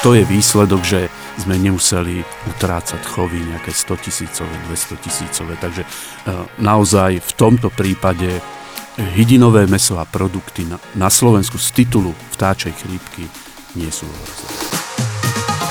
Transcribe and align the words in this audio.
to 0.00 0.16
je 0.16 0.24
výsledok, 0.24 0.80
že 0.80 1.00
sme 1.36 1.60
nemuseli 1.60 2.24
utrácať 2.56 3.00
chovy 3.04 3.42
nejaké 3.42 3.74
100 3.74 4.04
tisícové, 4.04 4.54
200 4.68 5.04
tisícové. 5.04 5.52
Takže 5.60 5.82
naozaj 6.60 7.20
v 7.20 7.32
tomto 7.36 7.68
prípade 7.68 8.40
hydinové 8.96 9.66
meso 9.66 9.96
a 10.00 10.04
produkty 10.04 10.66
na, 10.66 10.76
na 10.96 11.08
Slovensku 11.08 11.56
z 11.56 11.72
titulu 11.72 12.12
vtáčej 12.36 12.72
chrípky 12.74 13.24
nie 13.78 13.88
sú 13.88 14.04
ohrozené. 14.08 14.89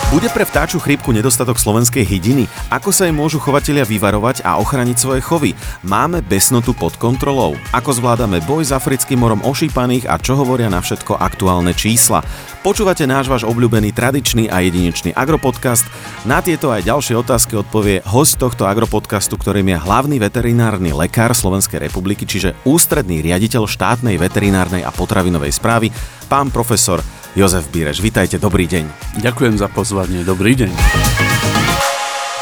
Bude 0.09 0.25
pre 0.33 0.41
vtáču 0.41 0.81
chrípku 0.81 1.13
nedostatok 1.13 1.61
slovenskej 1.61 2.01
hydiny? 2.01 2.49
Ako 2.73 2.89
sa 2.89 3.05
jej 3.05 3.13
môžu 3.13 3.37
chovatelia 3.37 3.85
vyvarovať 3.85 4.41
a 4.41 4.57
ochraniť 4.57 4.97
svoje 4.97 5.21
chovy? 5.21 5.53
Máme 5.85 6.25
besnotu 6.25 6.73
pod 6.73 6.97
kontrolou? 6.97 7.53
Ako 7.69 7.93
zvládame 7.93 8.41
boj 8.41 8.65
s 8.65 8.73
africkým 8.73 9.21
morom 9.21 9.45
ošípaných 9.45 10.09
a 10.09 10.17
čo 10.17 10.33
hovoria 10.33 10.65
na 10.65 10.81
všetko 10.81 11.13
aktuálne 11.13 11.77
čísla? 11.77 12.25
Počúvate 12.65 13.05
náš 13.05 13.29
váš 13.29 13.45
obľúbený 13.45 13.93
tradičný 13.93 14.49
a 14.49 14.65
jedinečný 14.65 15.13
agropodcast. 15.13 15.85
Na 16.25 16.41
tieto 16.41 16.73
aj 16.73 16.89
ďalšie 16.89 17.13
otázky 17.13 17.61
odpovie 17.61 18.01
host 18.09 18.41
tohto 18.41 18.65
agropodcastu, 18.65 19.37
ktorým 19.37 19.69
je 19.69 19.77
hlavný 19.77 20.17
veterinárny 20.17 20.89
lekár 20.89 21.37
Slovenskej 21.37 21.85
republiky, 21.85 22.25
čiže 22.25 22.57
ústredný 22.65 23.21
riaditeľ 23.21 23.69
štátnej 23.69 24.17
veterinárnej 24.17 24.81
a 24.81 24.89
potravinovej 24.89 25.53
správy, 25.53 25.93
pán 26.25 26.49
profesor 26.49 26.97
Jozef 27.39 27.71
Bíreš. 27.71 28.03
Vítajte, 28.03 28.35
dobrý 28.35 28.67
deň. 28.67 29.15
Ďakujem 29.23 29.55
za 29.55 29.71
pozvanie, 29.71 30.27
dobrý 30.27 30.59
deň. 30.59 30.75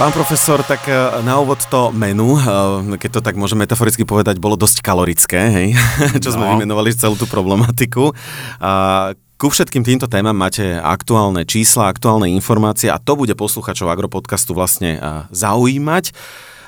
Pán 0.01 0.09
profesor, 0.09 0.65
tak 0.65 0.89
e, 0.89 1.21
na 1.21 1.37
úvod 1.37 1.61
to 1.69 1.93
menu, 1.93 2.33
e, 2.33 2.97
keď 2.97 3.21
to 3.21 3.21
tak 3.21 3.37
môžeme 3.37 3.69
metaforicky 3.69 4.09
povedať, 4.09 4.41
bolo 4.41 4.57
dosť 4.57 4.81
kalorické, 4.81 5.37
hej? 5.53 5.67
čo 6.25 6.33
sme 6.33 6.49
no. 6.49 6.57
vymenovali 6.57 6.97
celú 6.97 7.13
tú 7.13 7.29
problematiku. 7.29 8.09
A 8.57 9.13
ku 9.37 9.53
všetkým 9.53 9.85
týmto 9.85 10.09
témam 10.09 10.33
máte 10.33 10.65
aktuálne 10.81 11.45
čísla, 11.45 11.93
aktuálne 11.93 12.33
informácie 12.33 12.89
a 12.89 12.97
to 12.97 13.13
bude 13.13 13.37
posluchačov 13.37 13.93
Agropodcastu 13.93 14.57
vlastne 14.57 14.97
e, 14.97 14.99
zaujímať 15.29 16.09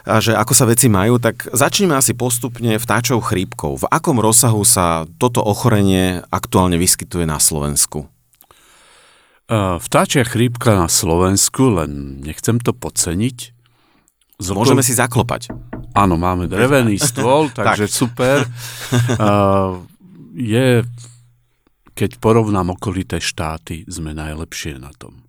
a 0.06 0.22
že 0.22 0.38
ako 0.38 0.54
sa 0.54 0.70
veci 0.70 0.86
majú, 0.86 1.18
tak 1.18 1.50
začneme 1.50 1.98
asi 1.98 2.14
postupne 2.14 2.78
vtáčou 2.78 3.22
chrípkou. 3.22 3.78
V 3.78 3.86
akom 3.90 4.22
rozsahu 4.22 4.62
sa 4.66 5.10
toto 5.18 5.42
ochorenie 5.42 6.22
aktuálne 6.30 6.78
vyskytuje 6.78 7.26
na 7.26 7.42
Slovensku? 7.42 8.10
Vtáčia 9.50 10.22
chrípka 10.22 10.78
na 10.78 10.86
Slovensku, 10.86 11.74
len 11.82 12.22
nechcem 12.22 12.62
to 12.62 12.70
podceniť. 12.70 13.58
Zrko... 14.38 14.62
Môžeme 14.62 14.86
si 14.86 14.94
zaklopať. 14.94 15.50
Áno, 15.98 16.22
máme 16.22 16.46
drevený 16.46 17.02
stôl, 17.02 17.50
takže 17.58 17.90
tak. 17.90 17.92
super. 17.92 18.38
je, 20.38 20.86
keď 21.98 22.12
porovnám 22.22 22.78
okolité 22.78 23.18
štáty, 23.18 23.90
sme 23.90 24.14
najlepšie 24.14 24.78
na 24.78 24.94
tom. 24.94 25.26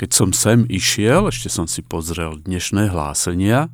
Keď 0.00 0.10
som 0.16 0.32
sem 0.32 0.64
išiel, 0.72 1.28
ešte 1.28 1.52
som 1.52 1.68
si 1.68 1.84
pozrel 1.84 2.40
dnešné 2.40 2.88
hlásenia, 2.88 3.68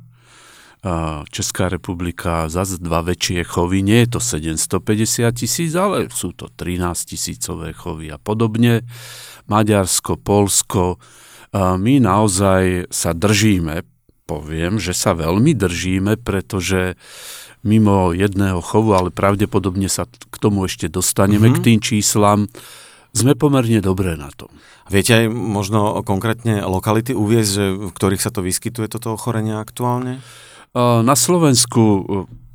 Česká 1.27 1.67
republika 1.67 2.47
zase 2.47 2.79
dva 2.79 3.03
väčšie 3.03 3.43
chovy, 3.43 3.83
nie 3.83 4.07
je 4.07 4.15
to 4.15 4.19
750 4.23 5.27
tisíc, 5.35 5.75
ale 5.75 6.07
sú 6.07 6.31
to 6.31 6.47
13 6.47 6.95
tisícové 7.03 7.75
chovy 7.75 8.07
a 8.07 8.15
podobne. 8.15 8.87
Maďarsko, 9.51 10.15
Polsko, 10.15 10.95
my 11.51 11.99
naozaj 11.99 12.87
sa 12.95 13.11
držíme, 13.11 13.83
poviem, 14.23 14.79
že 14.79 14.95
sa 14.95 15.11
veľmi 15.17 15.51
držíme, 15.51 16.15
pretože 16.21 16.95
mimo 17.59 18.15
jedného 18.15 18.63
chovu, 18.63 18.95
ale 18.95 19.11
pravdepodobne 19.11 19.91
sa 19.91 20.07
k 20.07 20.35
tomu 20.39 20.63
ešte 20.63 20.87
dostaneme, 20.87 21.51
mm-hmm. 21.51 21.59
k 21.59 21.65
tým 21.65 21.79
číslam, 21.83 22.47
sme 23.11 23.35
pomerne 23.35 23.83
dobré 23.83 24.15
na 24.15 24.31
tom. 24.31 24.47
Viete 24.87 25.25
aj 25.25 25.25
možno 25.27 25.99
konkrétne 26.07 26.63
lokality 26.63 27.11
uviezť, 27.11 27.49
že 27.51 27.65
v 27.73 27.91
ktorých 27.91 28.23
sa 28.23 28.31
to 28.31 28.45
vyskytuje, 28.45 28.87
toto 28.87 29.11
ochorenie 29.11 29.59
aktuálne? 29.59 30.23
Na 30.77 31.15
Slovensku 31.17 32.05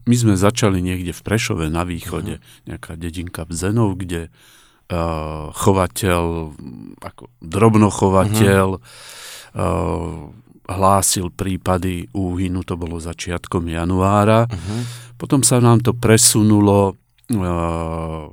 my 0.05 0.15
sme 0.15 0.35
začali 0.37 0.85
niekde 0.85 1.17
v 1.17 1.25
Prešove 1.25 1.67
na 1.73 1.83
východe, 1.83 2.39
uh-huh. 2.39 2.69
nejaká 2.69 2.95
dedinka 2.95 3.49
Bzenov, 3.49 3.97
kde 3.97 4.29
uh, 4.29 5.49
chovateľ, 5.51 6.53
ako 7.01 7.25
drobnochovateľ, 7.41 8.67
uh-huh. 8.79 9.57
uh, 9.57 10.31
hlásil 10.69 11.33
prípady 11.33 12.13
úhynu, 12.13 12.63
to 12.69 12.77
bolo 12.77 13.01
začiatkom 13.01 13.65
januára. 13.67 14.45
Uh-huh. 14.45 14.81
Potom 15.17 15.41
sa 15.41 15.57
nám 15.59 15.81
to 15.81 15.97
presunulo, 15.97 17.01
uh, 17.33 18.29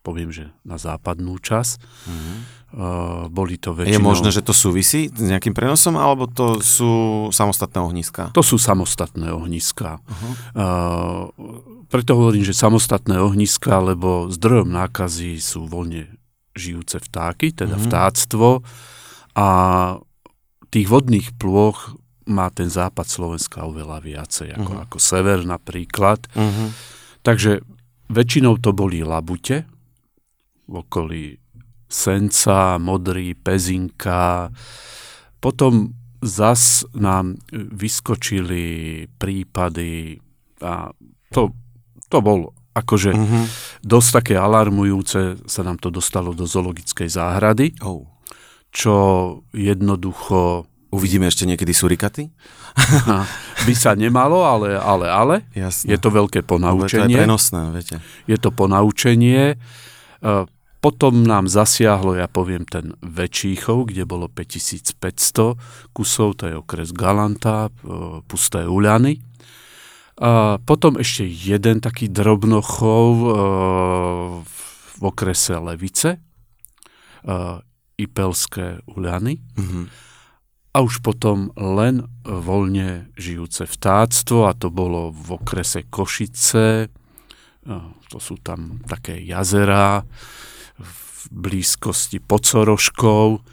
poviem, 0.00 0.32
že 0.32 0.48
na 0.64 0.80
západnú 0.80 1.36
časť. 1.36 1.76
Uh-huh 2.08 2.38
Uh, 2.40 2.59
boli 3.30 3.58
to 3.58 3.74
väčšinou... 3.74 3.98
Je 3.98 4.00
možné, 4.02 4.28
že 4.30 4.46
to 4.46 4.54
súvisí 4.54 5.10
s 5.10 5.26
nejakým 5.26 5.50
prenosom, 5.50 5.98
alebo 5.98 6.30
to 6.30 6.62
sú 6.62 7.26
samostatné 7.34 7.82
ohniska? 7.82 8.30
To 8.30 8.46
sú 8.46 8.62
samostatné 8.62 9.34
ohniska. 9.34 9.98
Uh-huh. 9.98 10.32
Uh, 10.54 11.22
preto 11.90 12.14
hovorím, 12.14 12.46
že 12.46 12.54
samostatné 12.54 13.18
ohniska, 13.18 13.82
lebo 13.82 14.30
zdrojom 14.30 14.70
nákazy 14.70 15.42
sú 15.42 15.66
voľne 15.66 16.14
žijúce 16.54 17.02
vtáky, 17.02 17.50
teda 17.50 17.74
uh-huh. 17.74 17.86
vtáctvo 17.90 18.48
a 19.34 19.48
tých 20.70 20.86
vodných 20.86 21.34
plôch 21.34 21.98
má 22.30 22.46
ten 22.54 22.70
západ 22.70 23.10
Slovenska 23.10 23.66
oveľa 23.66 23.98
viacej, 23.98 24.54
ako, 24.54 24.70
uh-huh. 24.70 24.84
ako 24.86 24.96
sever 25.02 25.42
napríklad. 25.42 26.22
Uh-huh. 26.38 26.70
Takže 27.26 27.66
väčšinou 28.06 28.62
to 28.62 28.70
boli 28.70 29.02
labute 29.02 29.66
v 30.70 30.74
okolí 30.86 31.42
senca, 31.90 32.78
modrý, 32.78 33.34
pezinka. 33.34 34.54
Potom 35.42 35.90
zas 36.22 36.86
nám 36.94 37.34
vyskočili 37.52 39.04
prípady 39.18 40.22
a 40.62 40.94
to, 41.32 41.50
to 42.06 42.18
bol 42.22 42.54
akože 42.70 43.10
mm-hmm. 43.10 43.44
dosť 43.82 44.08
také 44.22 44.34
alarmujúce, 44.38 45.42
sa 45.48 45.62
nám 45.66 45.82
to 45.82 45.90
dostalo 45.90 46.30
do 46.36 46.46
zoologickej 46.46 47.08
záhrady, 47.10 47.74
oh. 47.82 48.06
čo 48.70 48.94
jednoducho... 49.50 50.70
Uvidíme 50.90 51.30
ešte 51.30 51.46
niekedy 51.46 51.70
surikaty? 51.70 52.34
by 53.66 53.74
sa 53.78 53.94
nemalo, 53.94 54.42
ale, 54.42 54.74
ale, 54.74 55.06
ale. 55.06 55.36
Jasne. 55.54 55.86
Je 55.86 55.98
to 56.02 56.10
veľké 56.10 56.42
ponaučenie. 56.42 56.82
Ale 56.82 56.90
to 56.90 57.14
je 57.14 57.18
prenosné, 57.22 57.60
viete. 57.70 57.96
Je 58.26 58.34
to 58.34 58.50
ponaučenie. 58.50 59.54
Potom 60.80 61.28
nám 61.28 61.44
zasiahlo, 61.44 62.16
ja 62.16 62.24
poviem, 62.24 62.64
ten 62.64 62.96
Väčšíchov, 63.04 63.92
kde 63.92 64.08
bolo 64.08 64.32
5500 64.32 65.92
kusov, 65.92 66.40
to 66.40 66.48
je 66.48 66.56
okres 66.56 66.96
Galanta, 66.96 67.68
e, 67.68 68.24
Pusté 68.24 68.64
Uľany. 68.64 69.20
A 70.24 70.56
potom 70.56 70.96
ešte 70.96 71.28
jeden 71.28 71.84
taký 71.84 72.08
drobnochov 72.08 73.08
e, 73.12 73.28
v 74.96 75.00
okrese 75.04 75.60
Levice, 75.60 76.16
e, 76.16 76.18
Ipelské 78.00 78.80
Uľany. 78.88 79.36
Mm-hmm. 79.36 79.84
A 80.72 80.78
už 80.80 81.04
potom 81.04 81.52
len 81.60 82.08
voľne 82.24 83.12
žijúce 83.20 83.68
vtáctvo, 83.68 84.48
a 84.48 84.56
to 84.56 84.72
bolo 84.72 85.12
v 85.12 85.36
okrese 85.36 85.84
Košice, 85.92 86.88
to 88.08 88.18
sú 88.22 88.38
tam 88.40 88.80
také 88.86 89.18
jazera, 89.18 90.00
v 91.20 91.24
blízkosti 91.28 92.22
pod 92.22 92.48
Soroškou, 92.48 93.44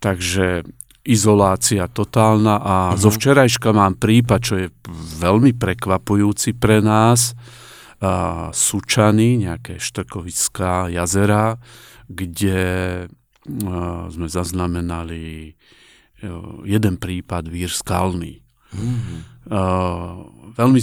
takže 0.00 0.64
izolácia 1.04 1.84
totálna 1.84 2.56
a 2.56 2.76
uh-huh. 2.92 3.00
zo 3.00 3.12
včerajška 3.12 3.76
mám 3.76 4.00
prípad, 4.00 4.40
čo 4.40 4.54
je 4.56 4.68
veľmi 5.20 5.52
prekvapujúci 5.52 6.56
pre 6.56 6.80
nás, 6.80 7.36
a 8.04 8.52
Sučany, 8.52 9.40
nejaké 9.40 9.80
štrkovická 9.80 10.92
jazera, 10.92 11.56
kde 12.08 12.60
a, 13.08 14.08
sme 14.12 14.28
zaznamenali 14.28 15.56
jeden 16.64 16.96
prípad 16.96 17.48
vír 17.48 17.72
skalný. 17.72 18.44
Uh-huh. 18.72 19.18
A, 19.48 19.60
veľmi 20.56 20.80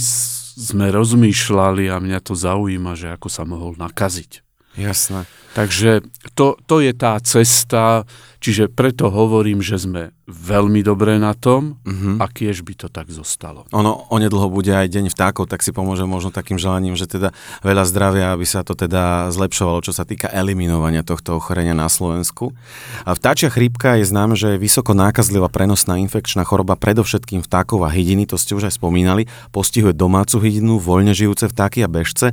sme 0.52 0.90
rozmýšľali 0.90 1.88
a 1.88 2.02
mňa 2.02 2.18
to 2.22 2.34
zaujíma, 2.34 2.92
že 2.98 3.14
ako 3.14 3.28
sa 3.30 3.42
mohol 3.46 3.74
nakaziť. 3.78 4.42
Jasné. 4.76 5.28
Takže 5.52 6.00
to, 6.32 6.56
to 6.64 6.80
je 6.80 6.96
tá 6.96 7.20
cesta, 7.20 8.08
čiže 8.40 8.72
preto 8.72 9.12
hovorím, 9.12 9.60
že 9.60 9.76
sme 9.76 10.16
veľmi 10.24 10.80
dobré 10.80 11.20
na 11.20 11.36
tom 11.36 11.76
uh-huh. 11.84 12.16
a 12.16 12.24
kiež 12.24 12.64
by 12.64 12.72
to 12.72 12.88
tak 12.88 13.12
zostalo. 13.12 13.68
Ono 13.76 14.08
onedlho 14.08 14.48
bude 14.48 14.72
aj 14.72 14.88
deň 14.88 15.12
vtákov, 15.12 15.52
tak 15.52 15.60
si 15.60 15.76
pomôže 15.76 16.08
možno 16.08 16.32
takým 16.32 16.56
želaním, 16.56 16.96
že 16.96 17.04
teda 17.04 17.36
veľa 17.60 17.84
zdravia, 17.84 18.32
aby 18.32 18.48
sa 18.48 18.64
to 18.64 18.72
teda 18.72 19.28
zlepšovalo, 19.28 19.84
čo 19.84 19.92
sa 19.92 20.08
týka 20.08 20.32
eliminovania 20.32 21.04
tohto 21.04 21.36
ochorenia 21.36 21.76
na 21.76 21.92
Slovensku. 21.92 22.56
A 23.04 23.12
vtáčia 23.12 23.52
chrípka 23.52 24.00
je 24.00 24.08
známe, 24.08 24.40
že 24.40 24.56
je 24.56 24.62
vysoko 24.62 24.96
nákazlivá 24.96 25.52
prenosná 25.52 26.00
infekčná 26.00 26.48
choroba 26.48 26.80
predovšetkým 26.80 27.44
vtákov 27.44 27.84
a 27.84 27.92
hydiny, 27.92 28.24
to 28.24 28.40
ste 28.40 28.56
už 28.56 28.72
aj 28.72 28.80
spomínali, 28.80 29.28
postihuje 29.52 29.92
domácu 29.92 30.40
hydinu, 30.40 30.80
voľne 30.80 31.12
žijúce 31.12 31.44
vtáky 31.52 31.84
a 31.84 31.92
bežce. 31.92 32.32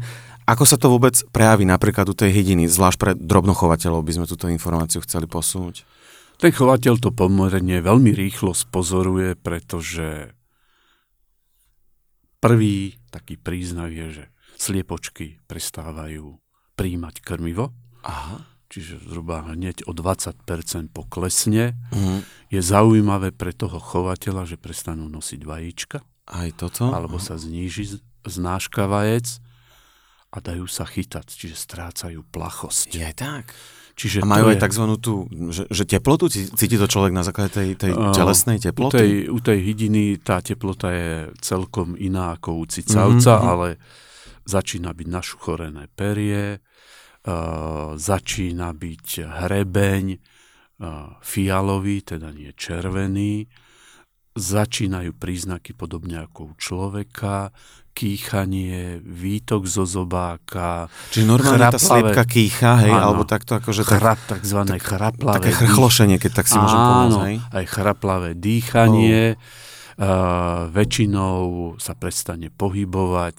Ako 0.50 0.66
sa 0.66 0.82
to 0.82 0.90
vôbec 0.90 1.14
prejaví 1.30 1.62
napríklad 1.62 2.10
u 2.10 2.18
tej 2.18 2.34
hydiny, 2.34 2.66
zvlášť 2.66 2.98
pre 2.98 3.12
drobnochovateľov 3.14 4.02
by 4.02 4.14
sme 4.18 4.26
túto 4.26 4.50
informáciu 4.50 4.98
chceli 5.06 5.30
posunúť? 5.30 5.86
Ten 6.42 6.50
chovateľ 6.50 6.98
to 6.98 7.14
pomerne 7.14 7.78
veľmi 7.86 8.10
rýchlo 8.18 8.58
spozoruje, 8.58 9.38
pretože 9.38 10.34
prvý 12.42 12.98
taký 13.14 13.38
príznak 13.38 13.94
je, 13.94 14.08
že 14.10 14.24
sliepočky 14.58 15.38
prestávajú 15.46 16.42
príjmať 16.74 17.16
krmivo. 17.22 17.70
Aha. 18.02 18.42
Čiže 18.74 19.06
zhruba 19.06 19.46
hneď 19.54 19.86
o 19.86 19.94
20% 19.94 20.42
poklesne. 20.90 21.78
Mhm. 21.94 22.26
Je 22.50 22.62
zaujímavé 22.66 23.30
pre 23.38 23.54
toho 23.54 23.78
chovateľa, 23.78 24.50
že 24.50 24.58
prestanú 24.58 25.06
nosiť 25.14 25.42
vajíčka, 25.46 26.02
Aj 26.26 26.50
toto? 26.58 26.90
alebo 26.90 27.22
sa 27.22 27.38
zníži 27.38 28.02
znáška 28.26 28.90
vajec 28.90 29.38
a 30.30 30.38
dajú 30.40 30.66
sa 30.66 30.84
chytať, 30.84 31.26
čiže 31.26 31.56
strácajú 31.56 32.22
plachosť. 32.24 32.90
Je 32.92 33.12
tak. 33.12 33.50
Čiže 33.94 34.24
A 34.24 34.30
majú 34.30 34.48
aj 34.48 34.56
je, 34.56 34.64
tzv. 34.64 34.84
tú, 34.98 35.14
že, 35.50 35.68
že 35.68 35.84
teplotu? 35.84 36.32
Cí- 36.32 36.48
Cíti 36.48 36.80
to 36.80 36.88
človek 36.88 37.12
na 37.12 37.20
základe 37.20 37.52
tej, 37.52 37.70
tej 37.76 37.92
telesnej 38.14 38.56
u 38.56 38.64
teploty? 38.64 38.96
tej, 38.96 39.12
u 39.28 39.40
tej 39.40 39.60
hydiny 39.60 40.04
tá 40.18 40.40
teplota 40.40 40.88
je 40.90 41.12
celkom 41.38 41.94
iná 41.94 42.32
ako 42.34 42.62
u 42.62 42.66
cicavca, 42.66 43.34
Mhm, 43.36 43.44
mhm. 43.44 43.50
ale 43.50 43.68
začína 44.46 44.94
byť 44.94 45.08
našuchorené 45.10 45.92
perie, 45.92 46.58
uh, 46.58 47.34
začína 47.94 48.72
byť 48.72 49.08
hrebeň, 49.20 50.06
uh, 50.10 50.18
fialový, 51.20 52.02
teda 52.02 52.32
nie 52.32 52.56
červený, 52.56 53.46
začínajú 54.40 55.12
príznaky 55.14 55.76
podobne 55.76 56.24
ako 56.24 56.52
u 56.52 56.54
človeka, 56.56 57.52
kýchanie, 57.92 59.04
výtok 59.04 59.68
zo 59.68 59.84
zobáka, 59.84 60.88
Čiže 61.12 61.26
normálne 61.28 61.68
tá 61.68 61.76
chraplavé- 61.76 62.16
sliepka 62.16 62.24
kýcha, 62.24 62.72
hej, 62.88 62.94
Áno. 62.96 63.04
alebo 63.04 63.24
takto 63.28 63.60
akože 63.60 63.84
tak, 63.84 64.00
chrap, 64.00 64.20
takzvané 64.24 64.80
chraplavé 64.80 65.36
také 65.36 65.52
chrchlošenie, 65.52 66.16
keď 66.16 66.32
tak 66.32 66.48
si 66.48 66.56
môžem 66.56 66.80
pomôcť, 66.80 67.18
Áno, 67.20 67.28
hej? 67.28 67.36
aj 67.52 67.66
chraplavé 67.68 68.30
dýchanie, 68.40 69.36
uh, 70.00 70.72
väčšinou 70.72 71.76
sa 71.76 71.92
prestane 71.92 72.48
pohybovať 72.48 73.36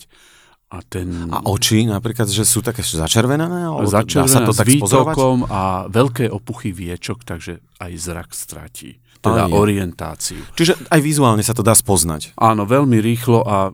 a 0.71 0.79
ten 0.85 1.09
A 1.33 1.41
oči 1.49 1.83
napríklad, 1.83 2.29
že 2.29 2.47
sú 2.47 2.61
také 2.63 2.85
začervenané? 2.85 3.67
Alebo 3.67 3.91
dá 3.91 4.05
sa 4.29 4.45
to 4.45 4.53
s 4.53 4.61
tak 4.61 4.69
spozorovať? 4.71 5.15
výtokom 5.17 5.37
a 5.49 5.89
veľké 5.89 6.31
opuchy 6.31 6.71
viečok, 6.71 7.25
takže 7.25 7.59
aj 7.81 7.93
zrak 7.97 8.31
stratí. 8.31 9.01
Teda 9.21 9.45
Aj 9.47 9.53
orientáciu. 9.53 10.41
Čiže 10.57 10.89
aj 10.89 11.01
vizuálne 11.01 11.45
sa 11.45 11.53
to 11.53 11.61
dá 11.61 11.77
spoznať. 11.77 12.33
Áno, 12.41 12.65
veľmi 12.65 12.97
rýchlo 12.99 13.45
a 13.45 13.69
e, 13.69 13.73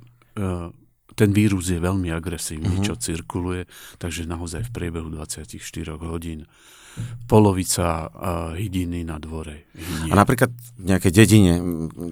ten 1.15 1.31
vírus 1.33 1.71
je 1.71 1.79
veľmi 1.79 2.11
agresívny, 2.11 2.77
Mhm. 2.77 2.85
čo 2.85 2.95
cirkuluje, 2.99 3.65
takže 3.97 4.27
naozaj 4.27 4.69
v 4.69 4.71
priebehu 4.75 5.09
24 5.09 5.57
hodín 6.03 6.45
polovica 7.27 8.09
hydiny 8.55 9.03
na 9.03 9.19
dvore 9.19 9.67
hynie. 9.75 10.11
A 10.11 10.15
napríklad 10.15 10.55
v 10.79 10.85
nejakej 10.87 11.13
dedine 11.13 11.59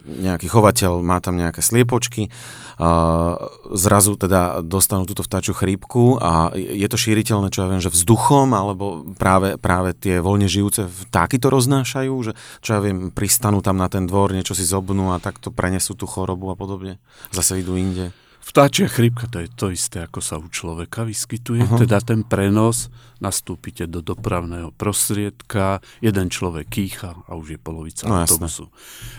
nejaký 0.05 0.51
chovateľ 0.51 1.01
má 1.01 1.23
tam 1.23 1.39
nejaké 1.39 1.63
sliepočky, 1.63 2.29
a 2.75 3.39
zrazu 3.71 4.19
teda 4.19 4.59
dostanú 4.67 5.07
túto 5.07 5.23
vtáčiu 5.23 5.55
chrípku 5.55 6.19
a 6.19 6.51
je 6.55 6.87
to 6.91 6.99
šíriteľné, 6.99 7.55
čo 7.55 7.63
ja 7.63 7.71
viem, 7.71 7.79
že 7.79 7.95
vzduchom, 7.95 8.51
alebo 8.51 9.07
práve, 9.15 9.55
práve 9.63 9.95
tie 9.95 10.19
voľne 10.19 10.51
žijúce 10.51 10.91
vtáky 10.91 11.39
to 11.39 11.55
roznášajú, 11.55 12.15
že 12.27 12.33
čo 12.59 12.71
ja 12.75 12.81
viem, 12.83 13.15
pristanú 13.15 13.63
tam 13.63 13.79
na 13.79 13.87
ten 13.87 14.11
dvor, 14.11 14.35
niečo 14.35 14.59
si 14.59 14.67
zobnú 14.67 15.15
a 15.15 15.23
takto 15.23 15.55
prenesú 15.55 15.95
tú 15.95 16.11
chorobu 16.11 16.51
a 16.51 16.59
podobne. 16.59 16.99
Zase 17.31 17.63
idú 17.63 17.79
inde. 17.79 18.11
Vtáčia 18.45 18.93
chrípka 18.93 19.25
to 19.25 19.41
je 19.41 19.49
to 19.49 19.73
isté, 19.73 20.05
ako 20.05 20.21
sa 20.21 20.37
u 20.37 20.45
človeka 20.47 21.09
vyskytuje. 21.09 21.65
Aha. 21.65 21.81
Teda 21.81 21.97
ten 22.05 22.21
prenos, 22.21 22.93
nastúpite 23.17 23.89
do 23.89 24.05
dopravného 24.05 24.69
prostriedka, 24.77 25.81
jeden 26.05 26.29
človek 26.29 26.69
kýcha 26.69 27.17
a 27.25 27.33
už 27.41 27.57
je 27.57 27.59
polovica 27.59 28.05
No, 28.05 28.21
jasné. 28.21 28.37
autobusu 28.45 28.69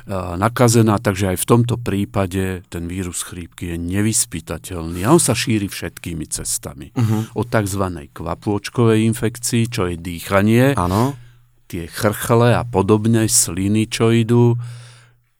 a, 0.05 0.37
nakazená, 0.37 1.01
takže 1.01 1.33
aj 1.33 1.37
v 1.41 1.45
tomto 1.49 1.75
prípade 1.81 2.61
ten 2.69 2.85
vírus 2.85 3.25
chrípky 3.25 3.73
je 3.73 3.77
nevyspytateľný 3.81 5.01
a 5.01 5.09
on 5.09 5.19
sa 5.19 5.33
šíri 5.33 5.65
všetkými 5.65 6.29
cestami. 6.29 6.93
Uh-huh. 6.93 7.25
Od 7.33 7.47
tzv. 7.49 7.83
kvapôčkovej 8.13 9.09
infekcii, 9.09 9.63
čo 9.73 9.89
je 9.89 9.97
dýchanie, 9.97 10.77
Áno. 10.77 11.17
tie 11.65 11.89
chrchle 11.89 12.53
a 12.53 12.61
podobne, 12.61 13.25
sliny, 13.25 13.89
čo 13.89 14.13
idú, 14.13 14.53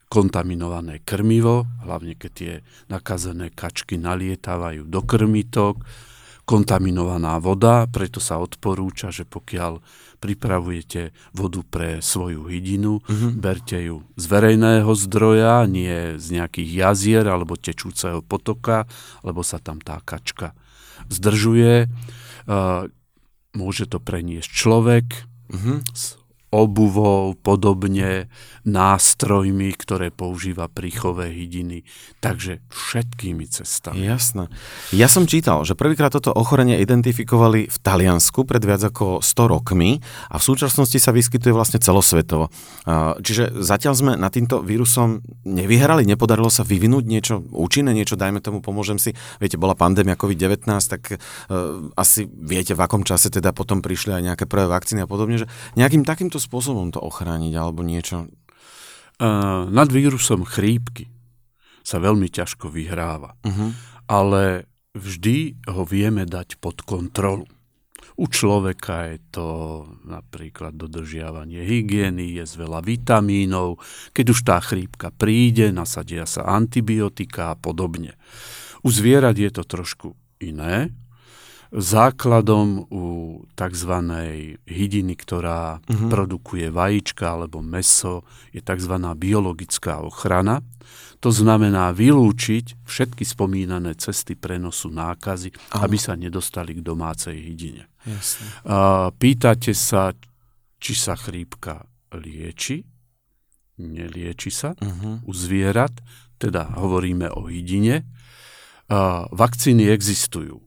kontaminované 0.10 1.02
krmivo, 1.02 1.66
hlavne 1.84 2.14
keď 2.16 2.32
tie 2.32 2.54
nakazené 2.88 3.50
kačky 3.52 3.98
nalietávajú 3.98 4.86
do 4.86 5.02
krmitok, 5.02 5.82
kontaminovaná 6.46 7.42
voda, 7.42 7.90
preto 7.90 8.22
sa 8.22 8.38
odporúča, 8.38 9.10
že 9.10 9.26
pokiaľ 9.26 9.82
pripravujete 10.22 11.10
vodu 11.34 11.62
pre 11.66 12.06
svoju 12.06 12.46
hydinu, 12.46 13.02
Mhm. 13.02 13.28
berte 13.42 13.82
ju 13.82 14.06
z 14.14 14.26
verejného 14.30 14.94
zdroja, 14.94 15.66
nie 15.66 16.22
z 16.22 16.26
nejakých 16.38 16.70
jazier 16.70 17.26
alebo 17.26 17.58
tečúceho 17.58 18.22
potoka, 18.22 18.86
lebo 19.26 19.42
sa 19.42 19.58
tam 19.58 19.82
tá 19.82 19.98
kačka 20.06 20.54
zdržuje. 21.10 21.90
Uh, 22.46 22.88
môže 23.58 23.90
to 23.90 23.98
preniesť 23.98 24.50
človek, 24.50 25.06
Uh-huh. 25.46 25.82
s 25.94 26.18
obuvou, 26.56 27.36
podobne, 27.36 28.32
nástrojmi, 28.66 29.76
ktoré 29.78 30.10
používa 30.10 30.66
pri 30.72 30.90
chove 30.90 31.28
hydiny. 31.28 31.84
Takže 32.24 32.64
všetkými 32.72 33.46
cestami. 33.46 34.02
Jasné. 34.08 34.50
Ja 34.96 35.06
som 35.12 35.30
čítal, 35.30 35.62
že 35.68 35.78
prvýkrát 35.78 36.10
toto 36.16 36.34
ochorenie 36.34 36.82
identifikovali 36.82 37.68
v 37.68 37.78
Taliansku 37.84 38.48
pred 38.48 38.64
viac 38.64 38.82
ako 38.82 39.22
100 39.22 39.54
rokmi 39.54 40.02
a 40.32 40.36
v 40.42 40.44
súčasnosti 40.44 40.98
sa 40.98 41.14
vyskytuje 41.14 41.54
vlastne 41.54 41.78
celosvetovo. 41.78 42.50
Čiže 43.22 43.62
zatiaľ 43.62 43.94
sme 43.94 44.12
nad 44.18 44.34
týmto 44.34 44.66
vírusom 44.66 45.22
nevyhrali, 45.46 46.08
nepodarilo 46.08 46.50
sa 46.50 46.66
vyvinúť 46.66 47.04
niečo 47.06 47.36
účinné, 47.54 47.94
niečo, 47.94 48.18
dajme 48.18 48.42
tomu, 48.42 48.66
pomôžem 48.66 48.98
si. 48.98 49.14
Viete, 49.38 49.62
bola 49.62 49.78
pandémia 49.78 50.18
COVID-19, 50.18 50.66
tak 50.66 51.02
uh, 51.16 51.92
asi 51.94 52.26
viete, 52.26 52.74
v 52.74 52.82
akom 52.82 53.06
čase 53.06 53.30
teda 53.30 53.54
potom 53.54 53.86
prišli 53.86 54.18
aj 54.18 54.24
nejaké 54.34 54.46
prvé 54.50 54.66
vakcíny 54.66 55.06
a 55.06 55.10
podobne, 55.10 55.42
že 55.42 55.48
nejakým 55.78 56.02
takýmto 56.02 56.42
spôsobom 56.46 56.94
to 56.94 57.02
ochrániť 57.02 57.54
alebo 57.58 57.82
niečo. 57.82 58.30
Uh, 59.18 59.66
nad 59.72 59.90
vírusom 59.90 60.46
chrípky 60.46 61.10
sa 61.82 61.98
veľmi 61.98 62.30
ťažko 62.30 62.70
vyhráva, 62.70 63.34
Uh-huh. 63.42 63.74
ale 64.06 64.70
vždy 64.94 65.66
ho 65.70 65.84
vieme 65.84 66.24
dať 66.30 66.62
pod 66.62 66.86
kontrolu. 66.86 67.46
U 68.16 68.32
človeka 68.32 69.12
je 69.12 69.20
to 69.28 69.48
napríklad 70.08 70.72
dodržiavanie 70.80 71.68
hygieny, 71.68 72.40
je 72.40 72.48
veľa 72.56 72.80
vitamínov, 72.80 73.84
keď 74.16 74.26
už 74.32 74.40
tá 74.48 74.58
chrípka 74.64 75.12
príde, 75.12 75.68
nasadia 75.76 76.24
sa 76.24 76.48
antibiotika 76.48 77.52
a 77.52 77.60
podobne. 77.60 78.16
U 78.86 78.90
zvierat 78.94 79.36
je 79.36 79.52
to 79.52 79.68
trošku 79.68 80.16
iné. 80.40 80.96
Základom 81.76 82.88
u 82.88 83.04
tzv. 83.52 83.92
hydiny, 84.64 85.14
ktorá 85.14 85.84
Mhm. 85.92 86.08
produkuje 86.08 86.72
vajíčka 86.72 87.36
alebo 87.36 87.60
meso, 87.60 88.24
je 88.50 88.64
tzv. 88.64 88.96
biologická 89.14 90.00
ochrana. 90.00 90.64
To 91.20 91.32
znamená 91.32 91.92
vylúčiť 91.92 92.86
všetky 92.86 93.28
spomínané 93.28 93.96
cesty 93.96 94.36
prenosu 94.36 94.88
nákazy, 94.88 95.52
Áno. 95.74 95.84
aby 95.84 95.98
sa 95.98 96.16
nedostali 96.16 96.80
k 96.80 96.82
domácej 96.82 97.36
hydine. 97.36 97.92
Jasné. 98.06 98.46
A 98.64 99.10
pýtate 99.12 99.74
sa, 99.74 100.14
či 100.78 100.94
sa 100.94 101.18
chrípka 101.18 101.84
lieči. 102.14 102.86
Nelieči 103.76 104.48
sa 104.48 104.72
Uh-huh. 104.80 105.20
u 105.26 105.32
zvierat, 105.34 105.92
teda 106.38 106.78
hovoríme 106.78 107.28
o 107.28 107.52
hydine. 107.52 108.08
Vakcíny 109.32 109.90
existujú. 109.90 110.62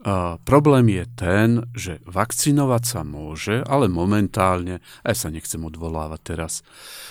A 0.00 0.40
problém 0.48 0.96
je 0.96 1.04
ten, 1.12 1.48
že 1.76 2.00
vakcinovať 2.08 2.82
sa 2.88 3.00
môže, 3.04 3.60
ale 3.68 3.84
momentálne, 3.84 4.80
ja 5.04 5.12
sa 5.12 5.28
nechcem 5.28 5.60
odvolávať 5.60 6.20
teraz 6.24 6.64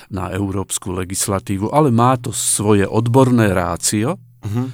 na 0.10 0.34
európsku 0.34 0.89
legislatívu, 0.98 1.69
ale 1.69 1.93
má 1.93 2.17
to 2.17 2.34
svoje 2.34 2.89
odborné 2.89 3.53
rácio, 3.53 4.17
Uh-huh. 4.39 4.72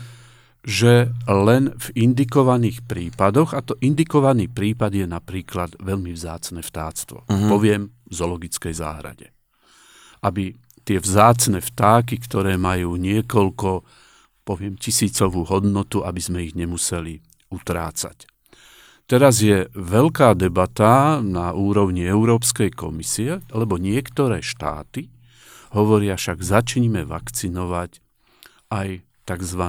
že 0.61 1.09
len 1.25 1.73
v 1.73 1.87
indikovaných 1.97 2.85
prípadoch, 2.85 3.57
a 3.57 3.65
to 3.65 3.73
indikovaný 3.81 4.45
prípad 4.45 4.93
je 4.93 5.09
napríklad 5.09 5.73
veľmi 5.81 6.13
vzácne 6.13 6.61
vtáctvo. 6.61 7.25
Mhm. 7.25 7.49
Poviem 7.49 7.81
v 8.05 8.13
zoologickej 8.13 8.73
záhrade. 8.77 9.33
Aby 10.21 10.53
tie 10.85 11.01
vzácne 11.01 11.65
vtáky, 11.65 12.21
ktoré 12.21 12.61
majú 12.61 12.93
niekoľko, 12.93 13.81
poviem, 14.45 14.77
tisícovú 14.77 15.49
hodnotu, 15.49 16.05
aby 16.05 16.21
sme 16.21 16.45
ich 16.45 16.53
nemuseli 16.53 17.24
utrácať. 17.53 18.25
Teraz 19.05 19.37
je 19.37 19.69
veľká 19.77 20.33
debata 20.33 21.21
na 21.21 21.53
úrovni 21.53 22.01
Európskej 22.01 22.73
komisie, 22.73 23.45
lebo 23.53 23.77
niektoré 23.77 24.41
štáty 24.41 25.13
hovoria 25.77 26.17
však 26.17 26.41
začnime 26.41 27.05
vakcinovať 27.05 28.01
aj 28.73 29.05
tzv. 29.29 29.61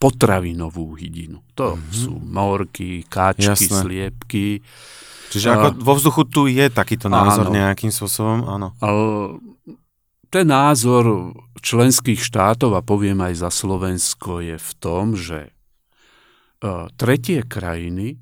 potravinovú 0.00 0.96
hydinu. 0.96 1.44
To 1.60 1.76
mm-hmm. 1.76 1.92
sú 1.92 2.12
morky, 2.24 3.04
káčky, 3.04 3.68
Jasné. 3.68 3.80
sliepky. 3.84 4.64
Čiže 5.28 5.48
ako 5.52 5.66
vo 5.84 5.92
vzduchu 6.00 6.22
tu 6.32 6.48
je 6.48 6.72
takýto 6.72 7.12
názor 7.12 7.52
áno. 7.52 7.56
nejakým 7.58 7.92
spôsobom? 7.92 8.48
Áno. 8.48 8.72
Ten 10.32 10.48
názor 10.48 11.36
členských 11.60 12.20
štátov, 12.20 12.72
a 12.76 12.80
poviem 12.80 13.20
aj 13.28 13.44
za 13.44 13.50
Slovensko, 13.52 14.40
je 14.40 14.56
v 14.56 14.70
tom, 14.80 15.12
že 15.12 15.52
tretie 16.98 17.46
krajiny 17.46 18.18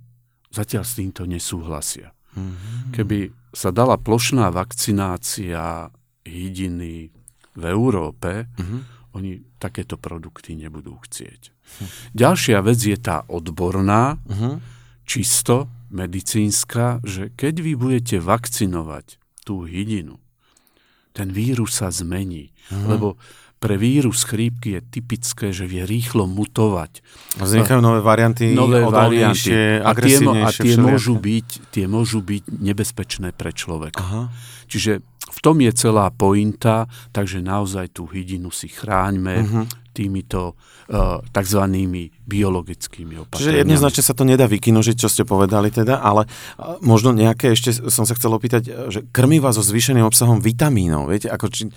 zatiaľ 0.53 0.85
s 0.85 0.97
týmto 0.97 1.25
nesúhlasia. 1.29 2.13
Mm-hmm. 2.37 2.93
Keby 2.93 3.19
sa 3.53 3.73
dala 3.73 3.97
plošná 3.97 4.53
vakcinácia 4.53 5.89
hydiny 6.25 7.09
v 7.57 7.63
Európe, 7.65 8.45
mm-hmm. 8.45 8.81
oni 9.17 9.41
takéto 9.57 9.97
produkty 9.97 10.53
nebudú 10.57 11.01
chcieť. 11.01 11.41
Mm-hmm. 11.49 11.89
Ďalšia 12.13 12.59
vec 12.61 12.79
je 12.81 12.99
tá 13.01 13.25
odborná, 13.29 14.21
mm-hmm. 14.21 14.55
čisto 15.09 15.73
medicínska, 15.89 17.01
že 17.05 17.33
keď 17.33 17.55
vy 17.65 17.73
budete 17.77 18.17
vakcinovať 18.21 19.17
tú 19.49 19.65
hydinu, 19.65 20.21
ten 21.17 21.33
vírus 21.33 21.81
sa 21.81 21.89
zmení. 21.89 22.53
Mm-hmm. 22.53 22.89
Lebo 22.93 23.17
pre 23.67 23.75
vírus 23.75 24.23
chrípky 24.23 24.79
je 24.79 24.81
typické, 24.87 25.51
že 25.51 25.67
vie 25.67 25.83
rýchlo 25.83 26.31
mutovať. 26.31 27.03
A 27.43 27.51
vznikajú 27.51 27.83
nové 27.83 27.99
varianty, 27.99 28.55
nové 28.55 28.79
varianty. 28.87 29.83
A 29.83 29.91
tie, 29.91 30.23
a 30.23 30.49
tie, 30.55 30.79
môžu 30.79 31.19
byť, 31.19 31.75
tie 31.75 31.91
môžu 31.91 32.23
byť 32.23 32.47
nebezpečné 32.47 33.35
pre 33.35 33.51
človeka. 33.51 33.99
Aha. 33.99 34.23
Čiže 34.71 35.03
v 35.27 35.39
tom 35.43 35.59
je 35.59 35.75
celá 35.75 36.15
pointa, 36.15 36.87
takže 37.11 37.43
naozaj 37.43 37.99
tú 37.99 38.07
hydinu 38.07 38.55
si 38.55 38.71
chráňme 38.71 39.35
uh-huh. 39.43 39.65
týmito 39.91 40.55
uh, 40.55 41.19
tzv. 41.35 41.63
biologickými 42.23 43.27
opatreniami. 43.27 43.43
Čiže 43.43 43.61
jednoznačne 43.67 44.03
sa 44.07 44.15
to 44.15 44.23
nedá 44.23 44.47
vykinožiť, 44.47 44.95
čo 44.95 45.11
ste 45.11 45.27
povedali 45.27 45.75
teda, 45.75 45.99
ale 45.99 46.31
uh, 46.31 46.79
možno 46.79 47.11
nejaké, 47.11 47.59
ešte 47.59 47.75
som 47.91 48.07
sa 48.07 48.15
chcel 48.15 48.31
opýtať, 48.39 48.63
že 48.95 49.03
krmiva 49.11 49.51
so 49.51 49.67
zvýšeným 49.67 50.07
obsahom 50.07 50.39
vitamínov, 50.39 51.11
viete, 51.11 51.27
ako 51.27 51.51
či, 51.51 51.75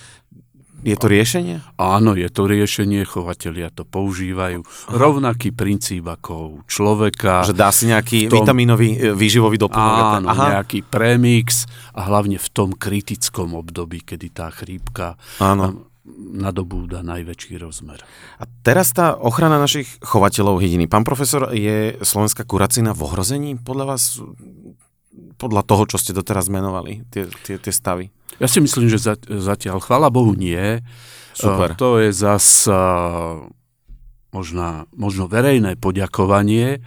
je 0.79 0.95
to 0.95 1.07
riešenie? 1.11 1.59
Áno, 1.75 2.15
je 2.15 2.29
to 2.31 2.47
riešenie, 2.47 3.03
chovatelia 3.03 3.67
to 3.67 3.83
používajú. 3.83 4.63
Aha. 4.63 4.95
Rovnaký 4.95 5.51
princíp 5.51 6.07
ako 6.07 6.33
u 6.33 6.57
človeka. 6.63 7.43
Že 7.43 7.55
dá 7.55 7.69
si 7.75 7.91
nejaký 7.91 8.31
tom, 8.31 8.43
vitamínový 8.43 8.95
e, 8.95 9.11
výživový 9.11 9.59
doplnok. 9.59 10.23
Áno, 10.23 10.27
Aha. 10.31 10.59
nejaký 10.59 10.87
premix 10.87 11.67
a 11.91 12.07
hlavne 12.07 12.39
v 12.39 12.47
tom 12.51 12.71
kritickom 12.71 13.59
období, 13.59 14.07
kedy 14.07 14.27
tá 14.31 14.47
chrípka 14.55 15.19
áno. 15.43 15.91
nadobúda 16.15 17.03
najväčší 17.03 17.59
rozmer. 17.59 17.99
A 18.39 18.47
teraz 18.63 18.95
tá 18.95 19.19
ochrana 19.19 19.59
našich 19.59 19.99
chovateľov 19.99 20.63
hydiny. 20.63 20.87
Pán 20.87 21.03
profesor, 21.03 21.51
je 21.51 21.99
slovenská 21.99 22.47
kuracina 22.47 22.95
v 22.95 23.03
ohrození 23.03 23.59
podľa 23.59 23.85
vás? 23.95 24.23
Podľa 25.39 25.63
toho, 25.63 25.87
čo 25.87 25.95
ste 25.95 26.11
doteraz 26.11 26.51
menovali, 26.51 27.07
tie, 27.07 27.31
tie, 27.47 27.55
tie 27.55 27.71
stavy? 27.71 28.11
Ja 28.43 28.51
si 28.51 28.59
myslím, 28.59 28.91
že 28.91 28.99
zatiaľ, 29.23 29.79
chvála 29.79 30.11
Bohu, 30.11 30.35
nie. 30.35 30.83
Super. 31.31 31.79
To 31.79 32.03
je 32.03 32.11
zas 32.11 32.67
možno, 34.35 34.85
možno 34.91 35.23
verejné 35.31 35.79
poďakovanie 35.79 36.83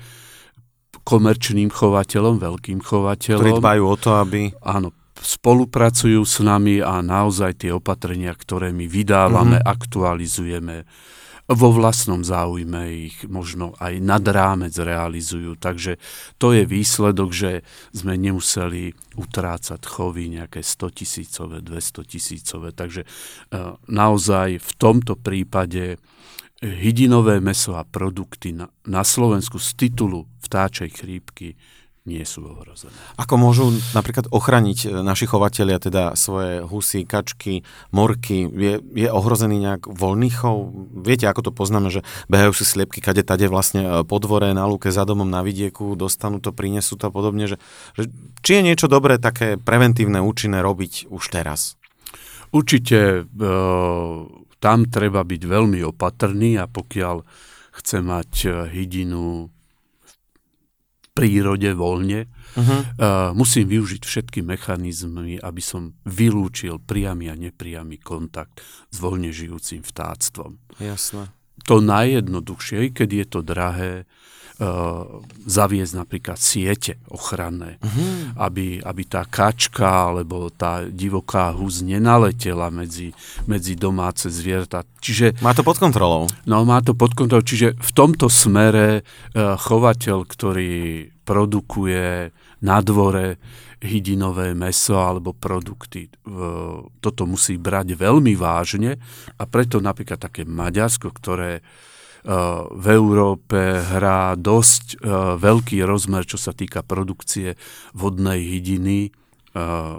komerčným 1.03 1.73
chovateľom, 1.73 2.39
veľkým 2.39 2.79
chovateľom. 2.79 3.43
Ktorí 3.43 3.59
dbajú 3.59 3.83
o 3.89 3.97
to, 3.99 4.11
aby... 4.21 4.55
Áno, 4.63 4.95
spolupracujú 5.19 6.23
s 6.23 6.43
nami 6.43 6.83
a 6.83 7.03
naozaj 7.03 7.65
tie 7.67 7.71
opatrenia, 7.75 8.35
ktoré 8.35 8.71
my 8.75 8.87
vydávame, 8.87 9.59
mm-hmm. 9.59 9.73
aktualizujeme, 9.73 10.77
vo 11.53 11.71
vlastnom 11.73 12.25
záujme 12.25 13.13
ich 13.13 13.17
možno 13.29 13.77
aj 13.79 14.01
nad 14.01 14.25
rámec 14.25 14.75
realizujú. 14.77 15.57
Takže 15.57 15.97
to 16.37 16.57
je 16.57 16.67
výsledok, 16.67 17.31
že 17.33 17.63
sme 17.93 18.17
nemuseli 18.17 18.93
utrácať 19.17 19.81
chovy 19.85 20.33
nejaké 20.33 20.61
100 20.65 20.99
tisícové, 20.99 21.57
200 21.65 22.13
tisícové. 22.13 22.69
Takže 22.73 23.03
e, 23.05 23.09
naozaj 23.89 24.61
v 24.61 24.71
tomto 24.77 25.17
prípade 25.17 26.01
hydinové 26.63 27.43
meso 27.43 27.75
a 27.75 27.83
produkty 27.83 28.55
na, 28.55 28.71
na 28.87 29.03
Slovensku 29.03 29.59
z 29.59 29.75
titulu 29.75 30.31
vtáčej 30.47 30.95
chrípky 30.95 31.59
nie 32.03 32.27
sú 32.27 32.43
ohrozené. 32.43 32.91
Ako 33.15 33.39
môžu 33.39 33.71
napríklad 33.95 34.27
ochraniť 34.35 34.79
e, 34.85 34.89
naši 35.07 35.31
chovateľia 35.31 35.79
teda 35.79 36.19
svoje 36.19 36.59
husy, 36.67 37.07
kačky, 37.07 37.63
morky? 37.95 38.51
Je, 38.51 38.83
je 38.83 39.07
ohrozený 39.07 39.63
nejak 39.63 39.87
voľný 39.87 40.35
chov? 40.35 40.75
Viete, 40.99 41.31
ako 41.31 41.47
to 41.47 41.53
poznáme, 41.55 41.95
že 41.95 42.03
behajú 42.27 42.59
si 42.59 42.67
sliepky 42.67 42.99
kade 42.99 43.23
tade 43.23 43.47
vlastne 43.47 43.83
e, 43.87 43.91
po 44.03 44.19
dvore, 44.19 44.51
na 44.51 44.67
lúke, 44.67 44.91
za 44.91 45.07
domom, 45.07 45.31
na 45.31 45.47
vidieku, 45.47 45.95
dostanú 45.95 46.43
to, 46.43 46.51
prinesú 46.51 46.99
to 46.99 47.07
a 47.07 47.15
podobne. 47.15 47.47
Že, 47.47 47.63
že, 47.95 48.05
či 48.43 48.51
je 48.59 48.67
niečo 48.67 48.91
dobré 48.91 49.23
také 49.23 49.55
preventívne, 49.55 50.19
účinné 50.19 50.59
robiť 50.59 51.07
už 51.07 51.23
teraz? 51.31 51.79
Určite 52.51 53.23
e, 53.23 53.51
tam 54.59 54.79
treba 54.91 55.23
byť 55.23 55.43
veľmi 55.47 55.87
opatrný 55.87 56.59
a 56.59 56.67
pokiaľ 56.67 57.23
chce 57.79 57.99
mať 58.03 58.33
e, 58.43 58.49
hydinu 58.75 59.55
prírode 61.13 61.69
voľne. 61.77 62.29
Uh-huh. 62.57 62.81
Uh, 62.97 63.31
musím 63.37 63.69
využiť 63.69 64.03
všetky 64.03 64.41
mechanizmy, 64.41 65.37
aby 65.37 65.63
som 65.63 65.93
vylúčil 66.09 66.81
priamy 66.81 67.29
a 67.29 67.37
nepriamy 67.37 68.01
kontakt 68.01 68.65
s 68.89 68.97
voľne 68.97 69.29
žijúcim 69.29 69.85
vtáctvom. 69.85 70.57
Jasné. 70.81 71.29
To 71.69 71.85
najjednoduchšie, 71.85 72.97
keď 72.97 73.09
je 73.13 73.25
to 73.29 73.41
drahé, 73.45 73.93
zaviesť 75.43 75.95
napríklad 75.99 76.39
siete 76.39 77.03
ochranné, 77.11 77.83
uh-huh. 77.83 78.39
aby, 78.47 78.79
aby 78.79 79.03
tá 79.11 79.27
kačka 79.27 80.13
alebo 80.13 80.55
tá 80.55 80.87
divoká 80.87 81.51
hus 81.51 81.83
nenaletela 81.83 82.71
medzi, 82.71 83.11
medzi 83.51 83.75
domáce 83.75 84.31
zvieratá. 84.31 84.87
Čiže, 85.03 85.43
má 85.43 85.51
to 85.51 85.67
pod 85.67 85.83
kontrolou. 85.83 86.31
No, 86.47 86.63
má 86.63 86.79
to 86.79 86.95
pod 86.95 87.19
kontrolou. 87.19 87.43
Čiže 87.43 87.75
v 87.75 87.91
tomto 87.91 88.31
smere 88.31 89.03
uh, 89.03 89.59
chovateľ, 89.59 90.19
ktorý 90.31 91.11
produkuje 91.27 92.31
na 92.63 92.79
dvore 92.79 93.43
hydinové 93.83 94.55
meso 94.55 94.95
alebo 94.95 95.35
produkty. 95.35 96.07
Toto 97.03 97.23
musí 97.27 97.59
brať 97.59 97.99
veľmi 97.99 98.39
vážne 98.39 98.95
a 99.35 99.43
preto 99.51 99.83
napríklad 99.83 100.23
také 100.23 100.47
Maďarsko, 100.47 101.11
ktoré 101.11 101.59
e, 101.59 101.63
v 102.71 102.87
Európe 102.87 103.59
hrá 103.83 104.39
dosť 104.39 104.87
e, 104.95 104.97
veľký 105.43 105.83
rozmer, 105.83 106.23
čo 106.23 106.39
sa 106.39 106.55
týka 106.55 106.87
produkcie 106.87 107.59
vodnej 107.99 108.47
hydiny, 108.47 108.99
e, 109.07 109.11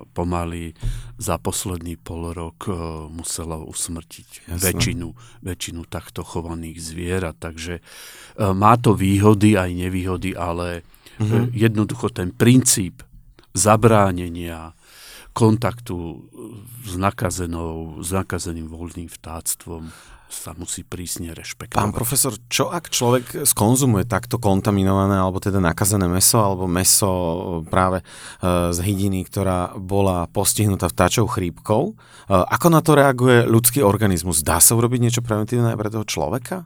pomaly 0.01 0.71
za 1.19 1.35
posledný 1.35 1.99
pol 1.99 2.31
rok 2.31 2.71
muselo 3.11 3.67
usmrtiť 3.67 4.47
väčšinu, 4.55 5.07
väčšinu 5.43 5.81
takto 5.87 6.23
chovaných 6.23 6.79
zvierat. 6.79 7.39
Takže 7.39 7.79
má 8.55 8.75
to 8.79 8.91
výhody 8.95 9.55
aj 9.55 9.71
nevýhody, 9.71 10.35
ale 10.35 10.83
Mm-hmm. 11.19 11.53
Jednoducho 11.53 12.09
ten 12.09 12.33
princíp 12.33 13.05
zabránenia 13.53 14.73
kontaktu 15.33 16.29
s 16.85 16.93
nakazenou, 16.95 18.01
s 18.03 18.09
nakazeným 18.13 18.69
voľným 18.69 19.09
vtáctvom 19.09 19.89
sa 20.33 20.57
musí 20.57 20.81
prísne 20.81 21.29
rešpektovať. 21.37 21.77
Pán 21.77 21.93
profesor, 21.93 22.33
čo 22.49 22.73
ak 22.73 22.89
človek 22.89 23.45
skonzumuje 23.45 24.09
takto 24.09 24.41
kontaminované 24.41 25.21
alebo 25.21 25.37
teda 25.37 25.61
nakazené 25.61 26.09
meso 26.09 26.41
alebo 26.41 26.65
meso 26.65 27.09
práve 27.69 28.01
e, 28.01 28.05
z 28.73 28.79
hydiny, 28.81 29.29
ktorá 29.29 29.77
bola 29.77 30.25
postihnutá 30.25 30.89
vtáčou 30.89 31.29
chrípkou, 31.29 31.93
e, 31.93 32.33
ako 32.33 32.67
na 32.73 32.81
to 32.81 32.97
reaguje 32.97 33.45
ľudský 33.45 33.85
organizmus? 33.85 34.41
Dá 34.41 34.57
sa 34.57 34.73
urobiť 34.73 34.99
niečo 35.05 35.21
preventívne 35.21 35.69
aj 35.69 35.77
pre 35.77 35.89
toho 35.93 36.05
človeka? 36.09 36.57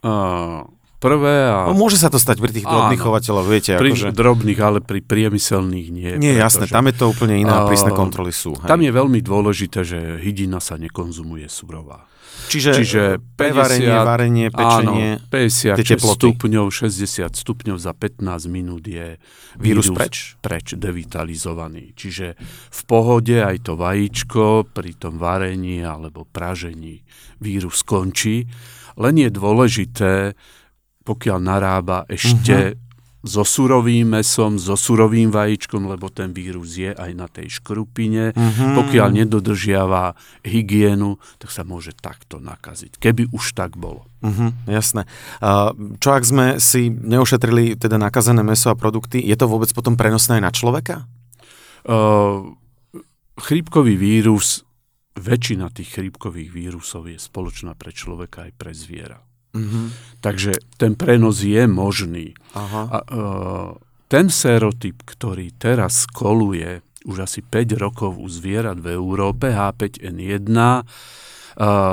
Uh, 0.00 0.64
prvé. 1.00 1.48
A... 1.48 1.66
No, 1.66 1.74
môže 1.74 1.96
sa 1.96 2.12
to 2.12 2.20
stať 2.20 2.38
pri 2.44 2.52
tých 2.52 2.68
drobných 2.68 3.00
Áno, 3.00 3.06
chovateľoch, 3.08 3.46
viete. 3.48 3.72
Pri 3.80 3.96
akože... 3.96 4.12
drobných, 4.12 4.60
ale 4.60 4.78
pri 4.84 5.00
priemyselných 5.00 5.88
nie. 5.88 6.10
Nie, 6.20 6.36
jasné, 6.36 6.68
tam 6.68 6.86
je 6.92 6.94
to 7.00 7.08
úplne 7.08 7.40
iná, 7.40 7.64
prísne 7.64 7.96
kontroly 7.96 8.30
sú. 8.30 8.54
Hej. 8.60 8.68
Tam 8.68 8.84
je 8.84 8.92
veľmi 8.92 9.24
dôležité, 9.24 9.80
že 9.82 10.20
hydina 10.20 10.60
sa 10.60 10.76
nekonzumuje 10.76 11.48
surová. 11.48 12.04
Čiže, 12.50 12.70
Čiže 12.82 13.02
50, 13.22 13.38
prevarenie, 13.38 13.94
varenie, 13.94 14.46
pečenie, 14.50 15.08
áno, 15.22 15.30
56 15.30 16.18
stupňov, 16.18 16.66
60 16.66 17.30
stupňov 17.30 17.76
za 17.78 17.92
15 17.94 18.26
minút 18.50 18.82
je 18.90 19.22
vírus, 19.54 19.86
vírus 19.86 19.94
preč? 19.94 20.34
preč, 20.42 20.66
devitalizovaný. 20.74 21.94
Čiže 21.94 22.34
v 22.74 22.80
pohode 22.90 23.38
aj 23.38 23.70
to 23.70 23.78
vajíčko 23.78 24.66
pri 24.66 24.98
tom 24.98 25.22
varení 25.22 25.86
alebo 25.86 26.26
pražení 26.26 27.06
vírus 27.38 27.86
končí. 27.86 28.50
Len 28.98 29.14
je 29.14 29.30
dôležité, 29.30 30.34
pokiaľ 31.10 31.38
narába 31.42 32.06
ešte 32.06 32.78
uh-huh. 32.78 33.26
so 33.26 33.42
surovým 33.42 34.14
mesom, 34.14 34.62
so 34.62 34.78
surovým 34.78 35.34
vajíčkom, 35.34 35.90
lebo 35.90 36.06
ten 36.06 36.30
vírus 36.30 36.78
je 36.78 36.94
aj 36.94 37.10
na 37.18 37.26
tej 37.26 37.58
škrupine. 37.58 38.30
Mm-hmm. 38.30 38.78
Pokiaľ 38.78 39.08
nedodržiava 39.10 40.14
hygienu, 40.46 41.18
tak 41.42 41.50
sa 41.50 41.66
môže 41.66 41.98
takto 41.98 42.38
nakaziť. 42.38 43.02
Keby 43.02 43.34
už 43.34 43.58
tak 43.58 43.74
bolo. 43.74 44.06
Mm-hmm, 44.22 44.70
jasné. 44.70 45.02
Čo 45.98 46.08
ak 46.14 46.22
sme 46.22 46.46
si 46.62 46.94
neušetrili 46.94 47.74
teda 47.74 47.98
nakazené 47.98 48.46
meso 48.46 48.70
a 48.70 48.78
produkty, 48.78 49.18
je 49.18 49.34
to 49.34 49.50
vôbec 49.50 49.74
potom 49.74 49.98
prenosné 49.98 50.38
na 50.38 50.54
človeka? 50.54 51.10
Uh, 51.82 52.54
chrípkový 53.40 53.96
vírus, 53.98 54.62
väčšina 55.18 55.72
tých 55.74 55.98
chrípkových 55.98 56.54
vírusov 56.54 57.10
je 57.10 57.18
spoločná 57.18 57.74
pre 57.74 57.90
človeka 57.90 58.46
aj 58.46 58.52
pre 58.54 58.72
zviera. 58.76 59.18
Mm-hmm. 59.50 59.86
Takže 60.22 60.52
ten 60.78 60.94
prenos 60.94 61.42
je 61.42 61.64
možný. 61.66 62.36
Aha. 62.54 62.82
A, 62.86 62.98
uh, 63.10 63.70
ten 64.10 64.26
serotyp, 64.26 65.06
ktorý 65.06 65.54
teraz 65.54 66.06
koluje 66.06 66.82
už 67.06 67.24
asi 67.24 67.40
5 67.40 67.80
rokov 67.80 68.20
u 68.20 68.28
zvierat 68.28 68.76
v 68.76 68.92
Európe, 68.92 69.50
H5N1, 69.50 70.50
uh, 70.52 70.82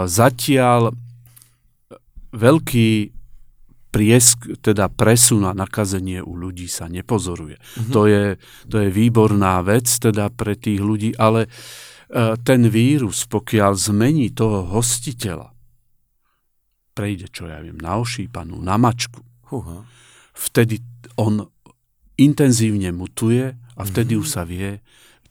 zatiaľ 0.05 0.91
veľký 2.35 2.89
priesk, 3.87 4.59
teda 4.61 4.91
presun 4.91 5.47
a 5.47 5.55
nakazenie 5.55 6.19
u 6.21 6.35
ľudí 6.35 6.67
sa 6.69 6.91
nepozoruje. 6.91 7.57
Mm-hmm. 7.57 7.93
To, 7.95 8.01
je, 8.05 8.23
to 8.67 8.75
je 8.83 8.89
výborná 8.91 9.63
vec 9.63 9.87
teda 9.87 10.29
pre 10.29 10.53
tých 10.59 10.83
ľudí, 10.83 11.15
ale 11.17 11.47
uh, 11.47 12.35
ten 12.43 12.67
vírus, 12.67 13.25
pokiaľ 13.25 13.73
zmení 13.73 14.29
toho 14.35 14.67
hostiteľa, 14.67 15.56
prejde, 16.97 17.29
čo 17.29 17.45
ja 17.45 17.61
viem, 17.61 17.77
na 17.77 18.01
ošípanú, 18.01 18.57
na 18.57 18.81
mačku, 18.81 19.21
uh-huh. 19.53 19.85
vtedy 20.33 20.81
on 21.21 21.45
intenzívne 22.17 22.89
mutuje 22.89 23.53
a 23.53 23.81
vtedy 23.85 24.17
uh-huh. 24.17 24.25
už 24.25 24.27
sa 24.33 24.41
vie 24.41 24.81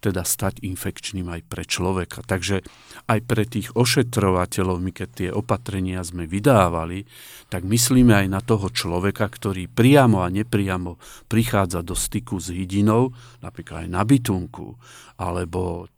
teda 0.06 0.22
stať 0.22 0.62
infekčným 0.62 1.26
aj 1.26 1.42
pre 1.50 1.66
človeka. 1.66 2.22
Takže 2.22 2.62
aj 3.10 3.18
pre 3.26 3.42
tých 3.42 3.74
ošetrovateľov, 3.74 4.78
my 4.78 4.92
keď 4.94 5.08
tie 5.10 5.30
opatrenia 5.34 6.04
sme 6.06 6.30
vydávali, 6.30 7.08
tak 7.50 7.66
myslíme 7.66 8.14
aj 8.14 8.26
na 8.30 8.38
toho 8.38 8.70
človeka, 8.70 9.26
ktorý 9.26 9.66
priamo 9.66 10.22
a 10.22 10.30
nepriamo 10.30 11.00
prichádza 11.26 11.82
do 11.82 11.98
styku 11.98 12.38
s 12.38 12.54
hydinou, 12.54 13.10
napríklad 13.42 13.88
aj 13.88 13.90
na 13.90 14.02
bytunku, 14.06 14.78
alebo 15.18 15.90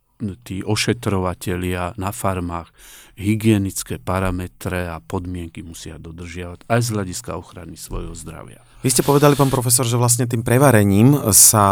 tí 0.42 0.66
ošetrovatelia 0.66 1.94
na 1.94 2.10
farmách 2.10 2.74
hygienické 3.18 3.98
parametre 3.98 4.86
a 4.86 5.02
podmienky 5.02 5.66
musia 5.66 5.98
dodržiavať 5.98 6.66
aj 6.70 6.80
z 6.82 6.88
hľadiska 6.94 7.34
ochrany 7.34 7.74
svojho 7.74 8.14
zdravia. 8.14 8.62
Vy 8.86 8.94
ste 8.94 9.02
povedali, 9.02 9.34
pán 9.34 9.50
profesor, 9.50 9.82
že 9.82 9.98
vlastne 9.98 10.30
tým 10.30 10.46
prevarením 10.46 11.34
sa 11.34 11.66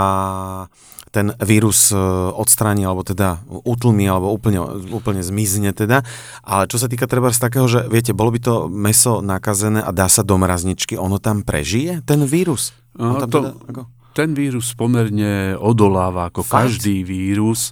ten 1.14 1.30
vírus 1.38 1.94
e, 1.94 1.96
odstráni, 2.34 2.82
alebo 2.82 3.06
teda 3.06 3.40
utlmi, 3.46 4.10
alebo 4.10 4.34
úplne, 4.34 4.58
úplne 4.90 5.22
zmizne 5.22 5.70
teda. 5.70 6.02
Ale 6.42 6.66
čo 6.66 6.82
sa 6.82 6.90
týka 6.90 7.06
treba 7.06 7.30
z 7.30 7.40
takého, 7.40 7.70
že 7.70 7.86
viete, 7.86 8.10
bolo 8.10 8.34
by 8.34 8.40
to 8.42 8.54
meso 8.66 9.22
nakazené 9.22 9.80
a 9.80 9.94
dá 9.94 10.10
sa 10.10 10.26
do 10.26 10.34
mrazničky, 10.34 10.98
ono 10.98 11.22
tam 11.22 11.46
prežije, 11.46 12.02
ten 12.02 12.26
vírus? 12.26 12.74
No, 12.98 13.22
tam 13.22 13.30
to, 13.30 13.38
teda, 13.38 13.50
ako? 13.70 13.82
Ten 14.12 14.30
vírus 14.34 14.72
pomerne 14.74 15.54
odoláva 15.56 16.28
ako 16.28 16.42
Fakt? 16.42 16.68
každý 16.68 17.06
vírus 17.06 17.70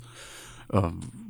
um, 0.75 1.24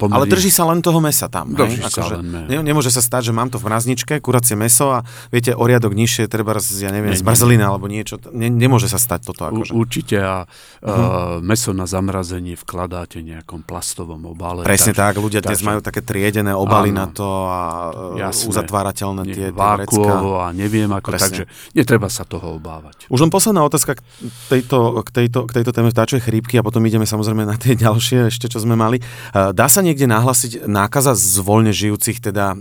pomerne... 0.00 0.24
Ale 0.24 0.26
drží 0.26 0.48
sa 0.48 0.64
len 0.68 0.80
toho 0.80 0.98
mesa 0.98 1.28
tam. 1.28 1.52
Drží 1.52 1.80
hej? 1.80 1.84
sa 1.84 2.00
akože 2.02 2.16
len 2.20 2.26
ne, 2.48 2.56
Nemôže 2.64 2.88
sa 2.88 3.04
stať, 3.04 3.30
že 3.30 3.32
mám 3.36 3.52
to 3.52 3.60
v 3.60 3.68
mrazničke, 3.68 4.18
kuracie 4.24 4.56
meso 4.56 4.90
a 4.90 5.04
viete, 5.28 5.52
oriadok 5.52 5.92
nižšie, 5.92 6.26
treba, 6.26 6.56
ja 6.56 6.90
neviem, 6.90 7.12
ne, 7.12 7.20
zmrzlina 7.20 7.68
alebo 7.68 7.86
niečo. 7.86 8.18
Ne, 8.32 8.48
nemôže 8.48 8.88
sa 8.88 8.96
stať 8.96 9.32
toto. 9.32 9.48
Akože. 9.52 9.72
U, 9.76 9.84
určite 9.84 10.16
a 10.18 10.48
uh-huh. 10.48 10.88
uh, 10.88 11.44
meso 11.44 11.76
na 11.76 11.84
zamrazenie 11.84 12.56
vkladáte 12.56 13.20
nejakom 13.20 13.62
plastovom 13.62 14.24
obale. 14.26 14.64
Presne 14.64 14.96
tak, 14.96 15.16
tak 15.16 15.22
ľudia 15.22 15.40
dnes 15.44 15.60
majú 15.60 15.80
také 15.84 16.00
triedené 16.00 16.56
obaly 16.56 16.90
áno, 16.90 17.00
na 17.00 17.06
to 17.12 17.28
a 17.28 17.60
uh, 17.92 18.18
jasné, 18.18 18.48
uzatvárateľné 18.50 19.22
tie, 19.28 19.52
tie 19.52 20.10
a 20.40 20.46
neviem 20.56 20.90
ako, 20.90 21.08
Presne. 21.12 21.24
takže 21.24 21.42
netreba 21.76 22.08
sa 22.08 22.24
toho 22.24 22.56
obávať. 22.56 23.06
Už 23.12 23.20
len 23.22 23.30
posledná 23.30 23.62
otázka 23.62 23.98
k 23.98 24.02
tejto, 24.48 25.04
k 25.04 25.08
tejto, 25.12 25.38
k 25.46 25.50
tejto 25.60 25.70
téme 25.70 25.90
vtáčej 25.92 26.20
chrípky 26.24 26.58
a 26.58 26.62
potom 26.64 26.82
ideme 26.84 27.04
samozrejme 27.04 27.44
na 27.44 27.54
tie 27.54 27.76
ďalšie 27.84 28.32
ešte, 28.32 28.50
čo 28.50 28.58
sme 28.62 28.74
mali. 28.74 28.98
Uh, 29.32 29.54
dá 29.66 29.74
sa 29.74 29.82
niekde 29.82 30.06
nahlasiť 30.06 30.70
nákaza 30.70 31.18
z 31.18 31.42
voľne 31.42 31.74
žijúcich 31.74 32.22
teda 32.22 32.54
e, 32.54 32.56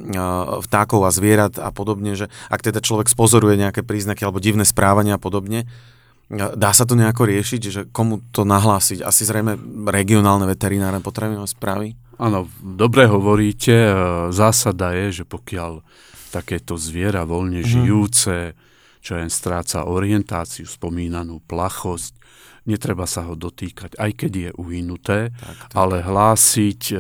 vtákov 0.66 1.06
a 1.06 1.14
zvierat 1.14 1.62
a 1.62 1.70
podobne, 1.70 2.18
že 2.18 2.34
ak 2.50 2.66
teda 2.66 2.82
človek 2.82 3.14
spozoruje 3.14 3.62
nejaké 3.62 3.86
príznaky 3.86 4.26
alebo 4.26 4.42
divné 4.42 4.66
správania 4.66 5.22
a 5.22 5.22
podobne, 5.22 5.70
e, 5.70 6.58
Dá 6.58 6.74
sa 6.74 6.90
to 6.90 6.98
nejako 6.98 7.30
riešiť, 7.30 7.62
že 7.62 7.82
komu 7.94 8.26
to 8.34 8.42
nahlásiť? 8.50 9.06
Asi 9.06 9.22
zrejme 9.22 9.54
regionálne 9.86 10.50
veterinárne 10.50 10.98
potravinové 11.06 11.46
správy? 11.46 11.94
Áno, 12.18 12.50
dobre 12.58 13.06
hovoríte. 13.06 13.86
E, 13.86 13.94
zásada 14.34 14.98
je, 14.98 15.22
že 15.22 15.24
pokiaľ 15.30 15.86
takéto 16.34 16.74
zviera 16.74 17.22
voľne 17.22 17.62
mhm. 17.62 17.70
žijúce, 17.70 18.58
čo 19.06 19.14
jen 19.14 19.30
stráca 19.30 19.86
orientáciu, 19.86 20.66
spomínanú 20.66 21.38
plachosť, 21.46 22.18
netreba 22.66 23.06
sa 23.06 23.30
ho 23.30 23.38
dotýkať, 23.38 23.96
aj 23.96 24.12
keď 24.18 24.32
je 24.34 24.50
uhynuté, 24.58 25.20
tak, 25.32 25.58
tak. 25.58 25.70
ale 25.78 26.02
hlásiť 26.02 26.82
e, 26.92 26.96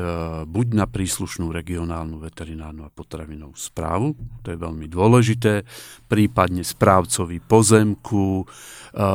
buď 0.45 0.67
na 0.77 0.85
príslušnú 0.85 1.49
regionálnu 1.49 2.21
veterinárnu 2.21 2.85
a 2.85 2.93
potravinovú 2.93 3.57
správu, 3.57 4.13
to 4.45 4.53
je 4.53 4.57
veľmi 4.61 4.85
dôležité, 4.85 5.65
prípadne 6.05 6.61
správcovi 6.61 7.41
pozemku, 7.41 8.45
e, 8.45 9.05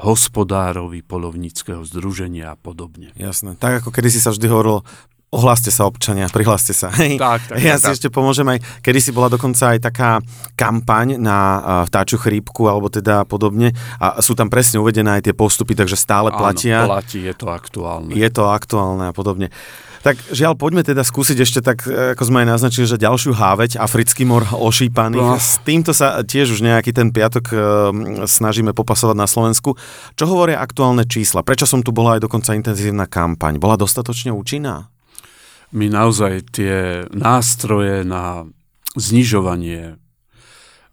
hospodárovi 0.00 1.04
polovníckého 1.04 1.84
združenia 1.84 2.52
a 2.52 2.56
podobne. 2.56 3.12
Jasné. 3.14 3.60
Tak 3.60 3.84
ako 3.84 3.92
kedy 3.92 4.08
si 4.08 4.20
sa 4.24 4.32
vždy 4.32 4.48
hovorilo, 4.48 4.80
Ohláste 5.28 5.68
sa 5.68 5.84
občania, 5.84 6.24
prihláste 6.32 6.72
sa. 6.72 6.88
Hej. 6.96 7.20
Tak, 7.20 7.52
tak, 7.52 7.60
ja 7.60 7.76
tak, 7.76 7.80
si 7.80 7.84
tak. 7.84 7.94
ešte 8.00 8.08
pomôžem 8.08 8.48
aj, 8.48 8.58
kedy 8.80 8.98
si 8.98 9.10
bola 9.12 9.28
dokonca 9.28 9.76
aj 9.76 9.78
taká 9.84 10.10
kampaň 10.56 11.20
na 11.20 11.38
vtáču 11.84 12.16
chrípku 12.16 12.64
alebo 12.64 12.88
teda 12.88 13.28
podobne 13.28 13.76
a 14.00 14.24
sú 14.24 14.32
tam 14.32 14.48
presne 14.48 14.80
uvedené 14.80 15.20
aj 15.20 15.28
tie 15.28 15.34
postupy, 15.36 15.76
takže 15.76 16.00
stále 16.00 16.32
Áno, 16.32 16.40
platia. 16.40 16.88
platí, 16.88 17.20
je 17.28 17.36
to 17.36 17.52
aktuálne. 17.52 18.16
Je 18.16 18.28
to 18.32 18.48
aktuálne 18.48 19.04
a 19.08 19.12
podobne. 19.12 19.52
Tak 20.00 20.16
žiaľ, 20.30 20.54
poďme 20.54 20.86
teda 20.86 21.02
skúsiť 21.02 21.36
ešte 21.42 21.60
tak, 21.60 21.84
ako 21.84 22.22
sme 22.22 22.46
aj 22.46 22.56
naznačili, 22.56 22.86
že 22.86 22.96
ďalšiu 22.96 23.34
háveť, 23.34 23.82
africký 23.82 24.24
mor 24.24 24.46
ošípaný. 24.48 25.18
No. 25.18 25.36
S 25.36 25.58
týmto 25.60 25.90
sa 25.92 26.22
tiež 26.22 26.54
už 26.54 26.62
nejaký 26.62 26.94
ten 26.94 27.10
piatok 27.10 27.44
e, 27.50 27.56
snažíme 28.24 28.72
popasovať 28.72 29.16
na 29.18 29.26
Slovensku. 29.26 29.74
Čo 30.14 30.24
hovoria 30.30 30.62
aktuálne 30.62 31.02
čísla? 31.02 31.42
Prečo 31.42 31.66
som 31.66 31.82
tu 31.82 31.90
bola 31.90 32.16
aj 32.16 32.24
dokonca 32.24 32.54
intenzívna 32.54 33.10
kampaň? 33.10 33.58
Bola 33.58 33.74
dostatočne 33.74 34.30
účinná? 34.30 34.86
My 35.72 35.86
naozaj 35.92 36.48
tie 36.52 37.04
nástroje 37.12 38.04
na 38.06 38.48
znižovanie 38.96 40.00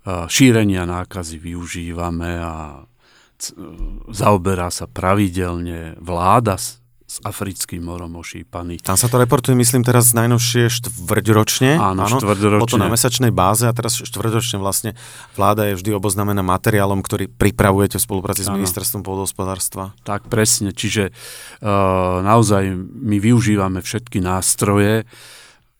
šírenia 0.06 0.86
nákazy 0.86 1.42
využívame 1.42 2.38
a 2.38 2.86
zaoberá 4.14 4.70
sa 4.70 4.86
pravidelne 4.86 5.98
vláda 6.00 6.56
africkým 7.06 7.86
morom 7.86 8.18
ošípaný. 8.18 8.82
Tam 8.82 8.98
sa 8.98 9.06
to 9.06 9.22
reportuje, 9.22 9.54
myslím, 9.54 9.86
teraz 9.86 10.12
najnovšie 10.18 10.74
štvrťročne. 10.74 11.78
Áno, 11.78 12.02
áno 12.02 12.18
štvrťročne. 12.18 12.66
to 12.66 12.82
na 12.82 12.90
mesačnej 12.90 13.30
báze 13.30 13.70
a 13.70 13.74
teraz 13.78 14.02
štvrťročne 14.02 14.58
vlastne 14.58 14.98
vláda 15.38 15.70
je 15.70 15.78
vždy 15.78 15.94
oboznamená 15.94 16.42
materiálom, 16.42 17.06
ktorý 17.06 17.30
pripravujete 17.30 18.02
v 18.02 18.06
spolupráci 18.10 18.42
áno. 18.50 18.58
s 18.58 18.66
ministerstvom 18.66 19.06
pôdohospodárstva. 19.06 19.94
Tak 20.02 20.28
presne, 20.34 20.74
čiže 20.74 21.14
uh, 21.14 22.26
naozaj 22.26 22.74
my 22.82 23.22
využívame 23.22 23.86
všetky 23.86 24.20
nástroje, 24.20 25.06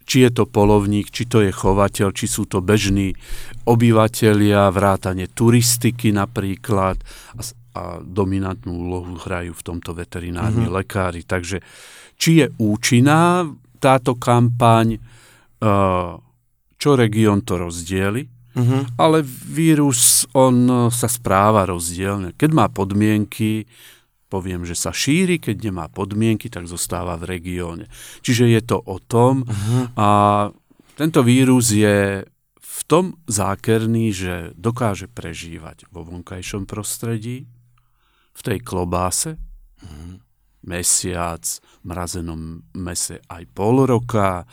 či 0.06 0.30
je 0.30 0.30
to 0.30 0.46
polovník, 0.46 1.10
či 1.10 1.26
to 1.26 1.42
je 1.42 1.50
chovateľ, 1.50 2.14
či 2.14 2.30
sú 2.30 2.46
to 2.46 2.62
bežní 2.62 3.18
obyvateľia, 3.66 4.70
vrátane 4.70 5.26
turistiky 5.26 6.14
napríklad 6.14 7.02
a 7.76 8.00
dominantnú 8.00 8.72
úlohu 8.72 9.20
hrajú 9.20 9.52
v 9.52 9.66
tomto 9.68 9.92
veterinárni 9.92 10.64
mm-hmm. 10.64 10.80
lekári. 10.80 11.28
Takže 11.28 11.60
či 12.16 12.40
je 12.40 12.48
účinná 12.56 13.44
táto 13.84 14.16
kampaň, 14.16 14.96
uh, 14.96 16.16
čo 16.80 16.90
región 16.96 17.44
to 17.44 17.60
rozdieli, 17.60 18.24
mm-hmm. 18.56 18.96
ale 18.96 19.20
vírus, 19.28 20.24
on 20.32 20.88
sa 20.88 21.12
správa 21.12 21.68
rozdielne. 21.68 22.32
Keď 22.40 22.50
má 22.56 22.72
podmienky, 22.72 23.68
poviem, 24.32 24.64
že 24.64 24.76
sa 24.76 24.96
šíri, 24.96 25.40
keď 25.40 25.72
nemá 25.72 25.92
podmienky, 25.92 26.48
tak 26.48 26.68
zostáva 26.68 27.20
v 27.20 27.40
regióne. 27.40 27.86
Čiže 28.24 28.52
je 28.52 28.62
to 28.64 28.80
o 28.80 28.98
tom 29.04 29.44
mm-hmm. 29.44 30.00
a 30.00 30.10
tento 30.96 31.22
vírus 31.28 31.76
je 31.76 32.24
v 32.56 32.80
tom 32.88 33.18
zákerný, 33.28 34.14
že 34.14 34.34
dokáže 34.56 35.12
prežívať 35.12 35.90
vo 35.92 36.08
vonkajšom 36.08 36.70
prostredí, 36.70 37.48
v 38.36 38.42
tej 38.44 38.60
klobáse, 38.60 39.40
mm-hmm. 39.40 40.14
mesiac, 40.68 41.44
mrazenom 41.88 42.60
mese 42.76 43.24
aj 43.32 43.44
pol 43.56 43.88
roka, 43.88 44.44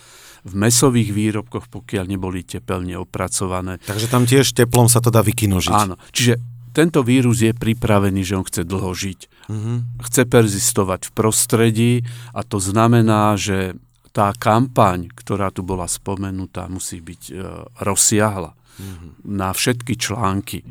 v 0.43 0.55
mesových 0.59 1.11
výrobkoch, 1.15 1.71
pokiaľ 1.71 2.05
neboli 2.07 2.43
tepelne 2.43 2.99
opracované. 2.99 3.79
Takže 3.83 4.07
tam 4.11 4.27
tiež 4.27 4.55
teplom 4.55 4.91
sa 4.91 4.99
to 4.99 5.15
dá 5.15 5.23
vykinožiť. 5.23 5.75
Áno, 5.75 5.95
čiže 6.11 6.39
tento 6.75 7.05
vírus 7.05 7.45
je 7.45 7.53
pripravený, 7.53 8.25
že 8.25 8.35
on 8.35 8.47
chce 8.49 8.65
dlho 8.65 8.91
žiť. 8.91 9.21
Mm-hmm. 9.53 9.77
Chce 10.03 10.23
persistovať 10.27 11.01
v 11.09 11.13
prostredí 11.13 11.93
a 12.33 12.43
to 12.43 12.59
znamená, 12.59 13.37
že 13.39 13.77
tá 14.13 14.33
kampaň, 14.37 15.09
ktorá 15.09 15.49
tu 15.49 15.65
bola 15.65 15.89
spomenutá, 15.89 16.69
musí 16.69 17.01
byť 17.01 17.23
e, 17.29 17.33
rozsiahla 17.81 18.53
mm-hmm. 18.53 19.11
na 19.25 19.49
všetky 19.57 19.95
články. 19.97 20.65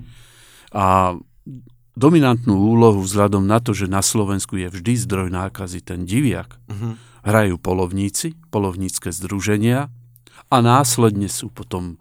A 0.77 1.17
dominantnú 1.95 2.55
úlohu 2.55 3.03
vzhľadom 3.03 3.43
na 3.43 3.59
to, 3.59 3.75
že 3.75 3.91
na 3.91 3.99
Slovensku 3.99 4.55
je 4.55 4.71
vždy 4.71 4.93
zdroj 4.95 5.29
nákazy 5.31 5.83
ten 5.83 6.07
diviak, 6.07 6.57
mm-hmm. 6.71 6.93
hrajú 7.27 7.55
polovníci, 7.59 8.39
polovnícke 8.49 9.11
združenia 9.11 9.91
a 10.47 10.55
následne 10.59 11.27
sú 11.27 11.51
potom 11.51 11.99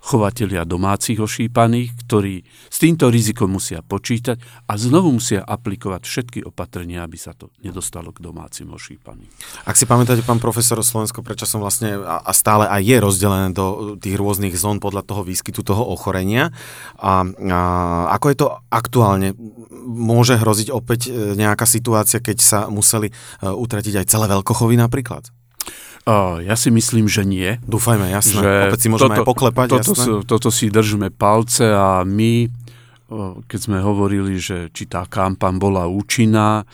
chovatelia 0.00 0.64
domácich 0.64 1.20
ošípaných, 1.20 1.92
ktorí 2.08 2.42
s 2.72 2.78
týmto 2.80 3.12
rizikom 3.12 3.52
musia 3.52 3.84
počítať 3.84 4.40
a 4.64 4.72
znovu 4.80 5.12
musia 5.12 5.44
aplikovať 5.44 6.02
všetky 6.08 6.38
opatrenia, 6.48 7.04
aby 7.04 7.20
sa 7.20 7.36
to 7.36 7.52
nedostalo 7.60 8.08
k 8.10 8.24
domácim 8.24 8.66
ošípaným. 8.72 9.28
Ak 9.68 9.76
si 9.76 9.84
pamätáte, 9.84 10.24
pán 10.24 10.40
profesor, 10.40 10.80
Slovensko 10.80 11.20
prečo 11.20 11.44
som 11.44 11.60
vlastne 11.60 12.00
a 12.00 12.32
stále 12.32 12.64
aj 12.64 12.80
je 12.80 12.96
rozdelené 12.96 13.48
do 13.52 13.94
tých 14.00 14.16
rôznych 14.16 14.56
zón 14.56 14.80
podľa 14.80 15.04
toho 15.04 15.22
výskytu 15.22 15.60
toho 15.60 15.84
ochorenia. 15.84 16.48
A, 16.96 17.22
a 17.24 17.60
ako 18.16 18.26
je 18.32 18.36
to 18.40 18.48
aktuálne? 18.72 19.36
Môže 19.84 20.40
hroziť 20.40 20.68
opäť 20.72 21.08
e, 21.08 21.36
nejaká 21.36 21.68
situácia, 21.68 22.24
keď 22.24 22.38
sa 22.40 22.58
museli 22.72 23.12
e, 23.12 23.14
utratiť 23.44 24.00
aj 24.00 24.06
celé 24.08 24.26
veľkochovy 24.28 24.80
napríklad? 24.80 25.28
Uh, 26.10 26.42
ja 26.42 26.58
si 26.58 26.74
myslím, 26.74 27.06
že 27.06 27.22
nie. 27.22 27.62
Dúfajme, 27.62 28.10
jasné. 28.10 28.42
Že 28.42 28.52
Opäť 28.66 28.80
si 28.82 28.88
môžeme 28.90 29.14
toto, 29.14 29.22
aj 29.22 29.28
poklepať, 29.30 29.68
toto, 29.70 29.92
jasné. 29.94 30.26
toto 30.26 30.48
si 30.50 30.66
držme 30.66 31.14
palce 31.14 31.70
a 31.70 32.02
my, 32.02 32.50
keď 33.46 33.60
sme 33.62 33.78
hovorili, 33.78 34.34
že 34.42 34.74
či 34.74 34.90
tá 34.90 35.06
kampan 35.06 35.62
bola 35.62 35.86
účinná, 35.86 36.66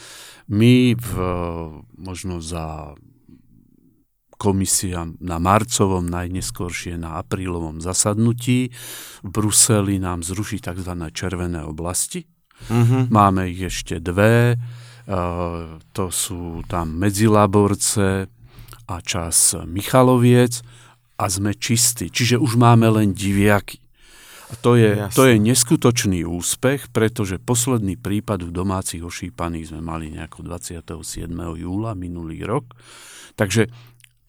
my 0.49 0.97
v, 0.97 1.11
možno 2.01 2.41
za 2.41 2.97
komisia 4.41 5.05
na 5.21 5.37
marcovom, 5.37 6.09
najneskoršie 6.09 6.97
na 6.97 7.21
aprílovom 7.21 7.85
zasadnutí 7.85 8.73
v 9.21 9.29
Bruseli 9.29 10.01
nám 10.01 10.25
zruší 10.25 10.65
tzv. 10.65 10.93
červené 11.13 11.61
oblasti. 11.65 12.25
Mm-hmm. 12.73 13.13
Máme 13.13 13.53
ich 13.53 13.69
ešte 13.69 14.01
dve, 14.01 14.57
uh, 14.57 15.77
to 15.93 16.09
sú 16.09 16.65
tam 16.69 16.97
Medzilaborce, 16.97 18.33
a 18.87 19.03
čas 19.03 19.59
Michaloviec 19.67 20.63
a 21.17 21.25
sme 21.27 21.53
čistí. 21.57 22.09
Čiže 22.09 22.39
už 22.39 22.57
máme 22.57 22.87
len 22.91 23.13
diviaky. 23.13 23.83
A 24.47 24.55
to 24.63 24.79
je, 24.79 24.95
to 25.11 25.27
je 25.27 25.43
neskutočný 25.43 26.23
úspech, 26.23 26.95
pretože 26.95 27.43
posledný 27.43 27.99
prípad 27.99 28.47
v 28.47 28.55
domácich 28.55 29.03
ošípaných 29.03 29.75
sme 29.75 29.83
mali 29.83 30.15
nejako 30.15 30.47
27. 30.47 31.27
júla 31.35 31.99
minulý 31.99 32.47
rok. 32.47 32.79
Takže 33.35 33.67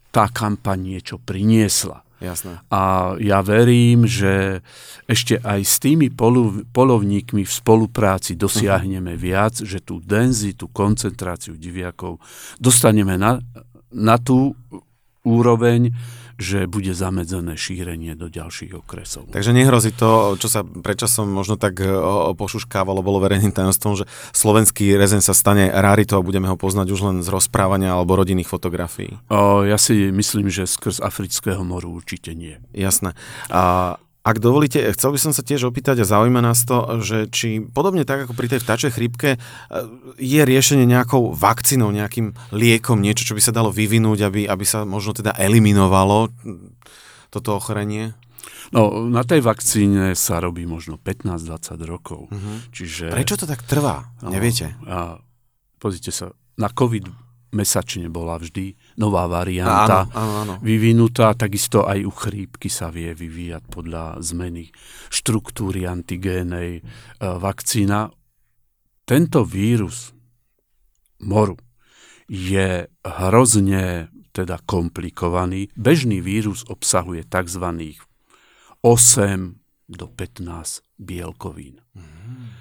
tá 0.09 0.25
kampaň 0.33 0.97
niečo 0.97 1.21
priniesla. 1.21 2.01
Jasné. 2.17 2.65
A 2.73 3.13
ja 3.21 3.45
verím, 3.45 4.09
že 4.09 4.65
ešte 5.05 5.37
aj 5.37 5.61
s 5.61 5.77
tými 5.77 6.09
polu, 6.09 6.65
polovníkmi 6.73 7.45
v 7.45 7.53
spolupráci 7.53 8.33
dosiahneme 8.33 9.13
uh-huh. 9.13 9.21
viac, 9.21 9.53
že 9.61 9.77
tú 9.85 10.01
denzitu, 10.01 10.65
koncentráciu 10.73 11.53
diviakov 11.53 12.17
dostaneme 12.57 13.21
na, 13.21 13.37
na 13.91 14.19
tú 14.19 14.55
úroveň, 15.27 15.91
že 16.37 16.69
bude 16.69 16.93
zamedzené 16.93 17.57
šírenie 17.57 18.13
do 18.13 18.29
ďalších 18.29 18.77
okresov. 18.77 19.25
Takže 19.33 19.57
nehrozí 19.57 19.89
to, 19.89 20.37
čo 20.37 20.47
sa 20.47 20.61
predčasom 20.61 21.25
možno 21.25 21.57
tak 21.57 21.81
e, 21.81 21.89
pošuškávalo, 22.37 23.01
bolo 23.01 23.17
verejným 23.17 23.49
tajomstvom, 23.49 23.97
že 23.97 24.05
slovenský 24.37 24.93
rezen 25.01 25.25
sa 25.25 25.33
stane 25.33 25.73
raritou 25.73 26.21
a 26.21 26.25
budeme 26.25 26.45
ho 26.45 26.53
poznať 26.53 26.93
už 26.93 27.01
len 27.09 27.17
z 27.25 27.29
rozprávania 27.33 27.97
alebo 27.97 28.13
rodinných 28.13 28.47
fotografií. 28.47 29.17
O, 29.33 29.65
ja 29.65 29.81
si 29.81 30.13
myslím, 30.13 30.53
že 30.53 30.69
skrz 30.69 31.01
Afrického 31.01 31.65
moru 31.65 31.97
určite 31.97 32.37
nie. 32.37 32.61
Jasné. 32.69 33.17
A 33.49 33.97
ak 34.27 34.43
dovolíte, 34.43 34.83
chcel 34.91 35.15
by 35.15 35.19
som 35.23 35.31
sa 35.31 35.39
tiež 35.39 35.71
opýtať 35.71 36.03
a 36.03 36.09
zaujíma 36.09 36.43
nás 36.43 36.67
to, 36.67 36.99
že 36.99 37.31
či 37.31 37.63
podobne 37.63 38.03
tak 38.03 38.27
ako 38.27 38.35
pri 38.35 38.51
tej 38.51 38.59
vtačej 38.59 38.91
chrípke 38.91 39.29
e, 39.35 39.39
je 40.19 40.43
riešenie 40.43 40.83
nejakou 40.83 41.31
vakcínou, 41.31 41.95
nejakým 41.95 42.35
liekom, 42.51 42.99
niečo, 42.99 43.23
čo 43.23 43.35
by 43.39 43.41
sa 43.41 43.55
dalo 43.55 43.71
vyvinúť, 43.71 44.27
aby, 44.27 44.41
aby 44.43 44.65
sa 44.67 44.83
možno 44.83 45.15
teda 45.15 45.31
eliminovalo 45.39 46.27
toto 47.31 47.55
ochorenie? 47.55 48.19
No, 48.75 49.07
na 49.07 49.23
tej 49.23 49.39
vakcíne 49.39 50.11
sa 50.11 50.43
robí 50.43 50.67
možno 50.67 50.99
15-20 50.99 51.87
rokov. 51.87 52.27
Uh-huh. 52.27 52.57
Čiže... 52.75 53.15
Prečo 53.15 53.39
to 53.39 53.47
tak 53.47 53.63
trvá? 53.63 54.11
Neviete? 54.27 54.75
A, 54.83 55.23
pozrite 55.79 56.11
sa, 56.11 56.35
na 56.59 56.67
COVID 56.67 57.26
mesačne 57.53 58.11
bola 58.11 58.35
vždy 58.35 58.75
nová 58.99 59.25
varianta 59.27 60.07
áno, 60.07 60.13
áno, 60.13 60.33
áno. 60.43 60.53
vyvinutá, 60.59 61.31
takisto 61.33 61.87
aj 61.87 62.03
u 62.03 62.11
chrípky 62.11 62.67
sa 62.67 62.91
vie 62.91 63.15
vyvíjať 63.15 63.63
podľa 63.71 64.19
zmeny 64.19 64.67
štruktúry 65.07 65.87
antigénej 65.87 66.79
e, 66.79 66.81
vakcína. 67.19 68.11
Tento 69.07 69.47
vírus 69.47 70.11
moru 71.23 71.55
je 72.27 72.91
hrozne 73.07 74.11
teda 74.35 74.59
komplikovaný. 74.67 75.71
Bežný 75.73 76.19
vírus 76.21 76.67
obsahuje 76.67 77.25
tzv. 77.25 77.65
8 78.83 79.89
do 79.89 80.05
15 80.11 80.83
bielkovín. 80.99 81.81
Mm. 81.95 82.51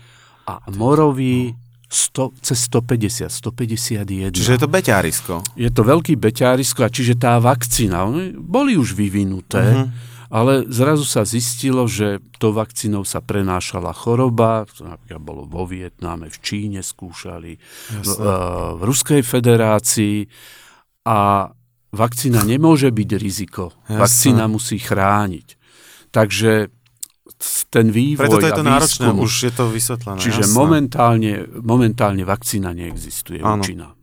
A 0.46 0.62
morový 0.70 1.58
100, 1.96 2.44
cez 2.44 2.58
150, 2.68 3.32
151. 3.32 4.36
Čiže 4.36 4.52
je 4.52 4.60
to 4.60 4.68
beťárisko. 4.68 5.34
Je 5.56 5.70
to 5.72 5.80
veľký 5.80 6.20
beťárisko 6.20 6.84
a 6.84 6.92
čiže 6.92 7.16
tá 7.16 7.40
vakcína, 7.40 8.04
boli 8.36 8.76
už 8.76 8.92
vyvinuté, 8.92 9.64
uh-huh. 9.64 9.88
ale 10.28 10.68
zrazu 10.68 11.08
sa 11.08 11.24
zistilo, 11.24 11.88
že 11.88 12.20
to 12.36 12.52
vakcínou 12.52 13.08
sa 13.08 13.24
prenášala 13.24 13.96
choroba, 13.96 14.68
to 14.68 14.84
napríklad 14.84 15.22
bolo 15.24 15.48
vo 15.48 15.64
Vietname, 15.64 16.28
v 16.28 16.38
Číne 16.44 16.84
skúšali, 16.84 17.56
v, 18.04 18.10
v 18.76 18.80
Ruskej 18.84 19.24
federácii 19.24 20.28
a 21.08 21.48
vakcína 21.96 22.44
nemôže 22.44 22.92
byť 22.92 23.10
riziko. 23.16 23.72
Jasne. 23.88 24.00
Vakcína 24.04 24.44
musí 24.52 24.76
chrániť. 24.76 25.48
Takže 26.12 26.75
ten 27.68 27.92
vývoj 27.92 28.26
Preto 28.26 28.38
to 28.40 28.48
je 28.48 28.52
to 28.56 28.64
náročné, 28.64 29.06
už 29.12 29.32
je 29.48 29.52
to 29.52 29.64
vysvetlené. 29.68 30.18
Čiže 30.20 30.48
momentálne, 30.56 31.44
momentálne 31.60 32.24
vakcína 32.24 32.72
neexistuje, 32.72 33.44
ano. 33.44 33.60
účinná. 33.60 33.96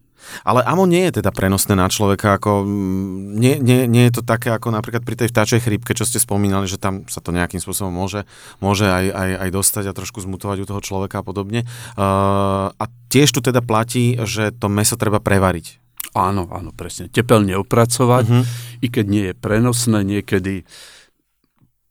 Ale 0.48 0.64
amo 0.64 0.88
nie 0.88 1.04
je 1.10 1.20
teda 1.20 1.36
prenosné 1.36 1.76
na 1.76 1.92
človeka, 1.92 2.40
ako 2.40 2.64
mm, 2.64 3.38
nie, 3.38 3.60
nie, 3.60 3.86
nie 3.92 4.08
je 4.10 4.20
to 4.20 4.24
také 4.24 4.56
ako 4.56 4.72
napríklad 4.72 5.04
pri 5.04 5.20
tej 5.20 5.30
vtáčej 5.30 5.60
chrípke, 5.60 5.92
čo 5.94 6.08
ste 6.08 6.18
spomínali, 6.18 6.66
že 6.66 6.80
tam 6.80 7.04
sa 7.12 7.20
to 7.20 7.36
nejakým 7.36 7.60
spôsobom 7.60 7.92
môže, 7.92 8.24
môže 8.64 8.88
aj, 8.88 9.06
aj, 9.12 9.30
aj 9.44 9.50
dostať 9.52 9.84
a 9.92 9.98
trošku 9.98 10.24
zmutovať 10.24 10.64
u 10.64 10.66
toho 10.66 10.82
človeka 10.82 11.22
a 11.22 11.26
podobne. 11.26 11.68
Uh, 12.00 12.72
a 12.72 12.86
tiež 13.12 13.36
tu 13.36 13.44
teda 13.44 13.60
platí, 13.60 14.16
že 14.24 14.56
to 14.56 14.72
meso 14.72 14.96
treba 14.96 15.20
prevariť. 15.20 15.84
Áno, 16.14 16.46
áno, 16.54 16.70
presne. 16.70 17.10
Tepelne 17.10 17.58
opracovať, 17.58 18.26
uh-huh. 18.30 18.44
i 18.86 18.88
keď 18.88 19.06
nie 19.10 19.24
je 19.32 19.34
prenosné, 19.34 20.06
niekedy 20.06 20.62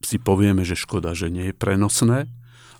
si 0.03 0.17
povieme, 0.21 0.67
že 0.67 0.77
škoda, 0.77 1.15
že 1.15 1.31
nie 1.31 1.51
je 1.51 1.55
prenosné, 1.55 2.27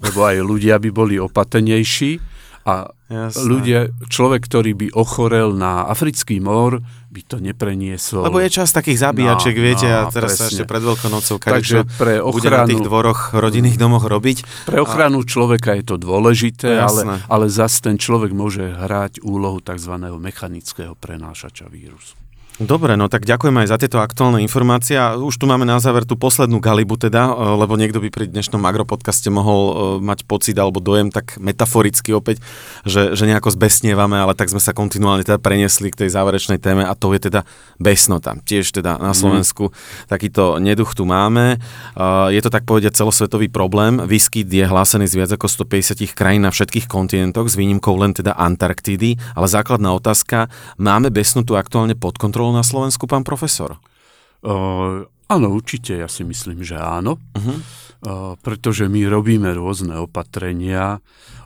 lebo 0.03 0.27
aj 0.27 0.43
ľudia 0.43 0.75
by 0.77 0.89
boli 0.91 1.15
opatenejší 1.17 2.19
a 2.63 2.95
Jasné. 3.11 3.43
ľudia, 3.43 3.79
človek, 4.07 4.47
ktorý 4.47 4.71
by 4.71 4.87
ochorel 4.95 5.51
na 5.51 5.83
africký 5.83 6.39
mor, 6.39 6.79
by 7.11 7.21
to 7.27 7.37
nepreniesol. 7.43 8.23
Lebo 8.23 8.39
je 8.39 8.49
čas 8.49 8.71
takých 8.71 9.03
zabíjačiek, 9.03 9.53
no, 9.53 9.61
viete, 9.61 9.87
no, 9.91 10.07
a 10.07 10.09
teraz 10.09 10.39
presne. 10.39 10.39
sa 10.39 10.45
ešte 10.49 10.63
pred 10.65 10.81
Veľkonocou 10.81 11.35
Takže 11.43 11.77
pre 11.99 12.23
ochranu, 12.23 12.33
bude 12.39 12.49
na 12.49 12.63
tých 12.63 12.81
dvoroch, 12.81 13.21
rodinných 13.35 13.75
domoch 13.75 14.07
robiť. 14.07 14.65
Pre 14.71 14.79
ochranu 14.79 15.21
a... 15.21 15.27
človeka 15.27 15.75
je 15.75 15.83
to 15.83 15.95
dôležité, 15.99 16.79
no, 16.79 16.87
ale, 16.87 17.01
ale 17.27 17.45
zase 17.51 17.83
ten 17.83 17.99
človek 17.99 18.31
môže 18.31 18.63
hrať 18.63 19.19
úlohu 19.21 19.59
tzv. 19.59 19.93
mechanického 19.99 20.95
prenášača 20.95 21.67
vírusu. 21.67 22.22
Dobre, 22.61 22.93
no 22.93 23.09
tak 23.09 23.25
ďakujem 23.25 23.65
aj 23.65 23.67
za 23.73 23.77
tieto 23.81 23.97
aktuálne 23.97 24.37
informácie. 24.45 24.93
A 24.93 25.17
už 25.17 25.41
tu 25.41 25.49
máme 25.49 25.65
na 25.65 25.81
záver 25.81 26.05
tú 26.05 26.13
poslednú 26.13 26.61
galibu 26.61 27.01
teda, 27.01 27.33
e, 27.33 27.57
lebo 27.57 27.73
niekto 27.73 27.97
by 27.97 28.13
pri 28.13 28.29
dnešnom 28.29 28.61
agropodcaste 28.61 29.33
mohol 29.33 29.61
e, 29.65 29.73
mať 30.05 30.29
pocit 30.29 30.53
alebo 30.61 30.77
dojem 30.77 31.09
tak 31.09 31.41
metaforicky 31.41 32.13
opäť, 32.13 32.45
že, 32.85 33.17
že 33.17 33.25
nejako 33.25 33.49
zbesnievame, 33.57 34.21
ale 34.21 34.37
tak 34.37 34.53
sme 34.53 34.61
sa 34.61 34.69
kontinuálne 34.69 35.25
teda 35.25 35.41
preniesli 35.41 35.89
k 35.89 36.05
tej 36.05 36.13
záverečnej 36.13 36.61
téme 36.61 36.85
a 36.85 36.93
to 36.93 37.09
je 37.17 37.25
teda 37.25 37.41
besnota. 37.81 38.37
Tiež 38.37 38.69
teda 38.69 39.01
na 39.01 39.17
mhm. 39.17 39.17
Slovensku 39.17 39.73
mm. 39.73 40.13
takýto 40.13 40.61
neduch 40.61 40.93
tu 40.93 41.09
máme. 41.09 41.57
E, 41.57 42.07
je 42.37 42.41
to 42.45 42.53
tak 42.53 42.69
povedať 42.69 42.93
celosvetový 42.93 43.49
problém. 43.49 43.97
Výskyt 43.97 44.45
je 44.45 44.69
hlásený 44.69 45.09
z 45.09 45.25
viac 45.25 45.33
ako 45.33 45.49
150 45.49 46.05
krajín 46.13 46.45
na 46.45 46.53
všetkých 46.53 46.85
kontinentoch, 46.85 47.49
s 47.49 47.57
výnimkou 47.57 47.97
len 47.97 48.13
teda 48.13 48.37
Antarktídy, 48.37 49.17
ale 49.33 49.49
základná 49.49 49.89
otázka, 49.97 50.53
máme 50.77 51.09
besnotu 51.09 51.57
aktuálne 51.57 51.97
pod 51.97 52.21
kontrolou 52.21 52.42
kontrolou 52.43 52.59
na 52.59 52.67
Slovensku, 52.67 53.07
pán 53.07 53.23
profesor? 53.23 53.79
Uh, 54.43 55.07
áno, 55.31 55.47
určite, 55.55 55.95
ja 55.95 56.11
si 56.11 56.27
myslím, 56.27 56.59
že 56.59 56.75
áno. 56.75 57.15
Uh-huh. 57.39 58.35
pretože 58.43 58.91
my 58.91 59.07
robíme 59.07 59.47
rôzne 59.55 59.95
opatrenia. 59.95 60.99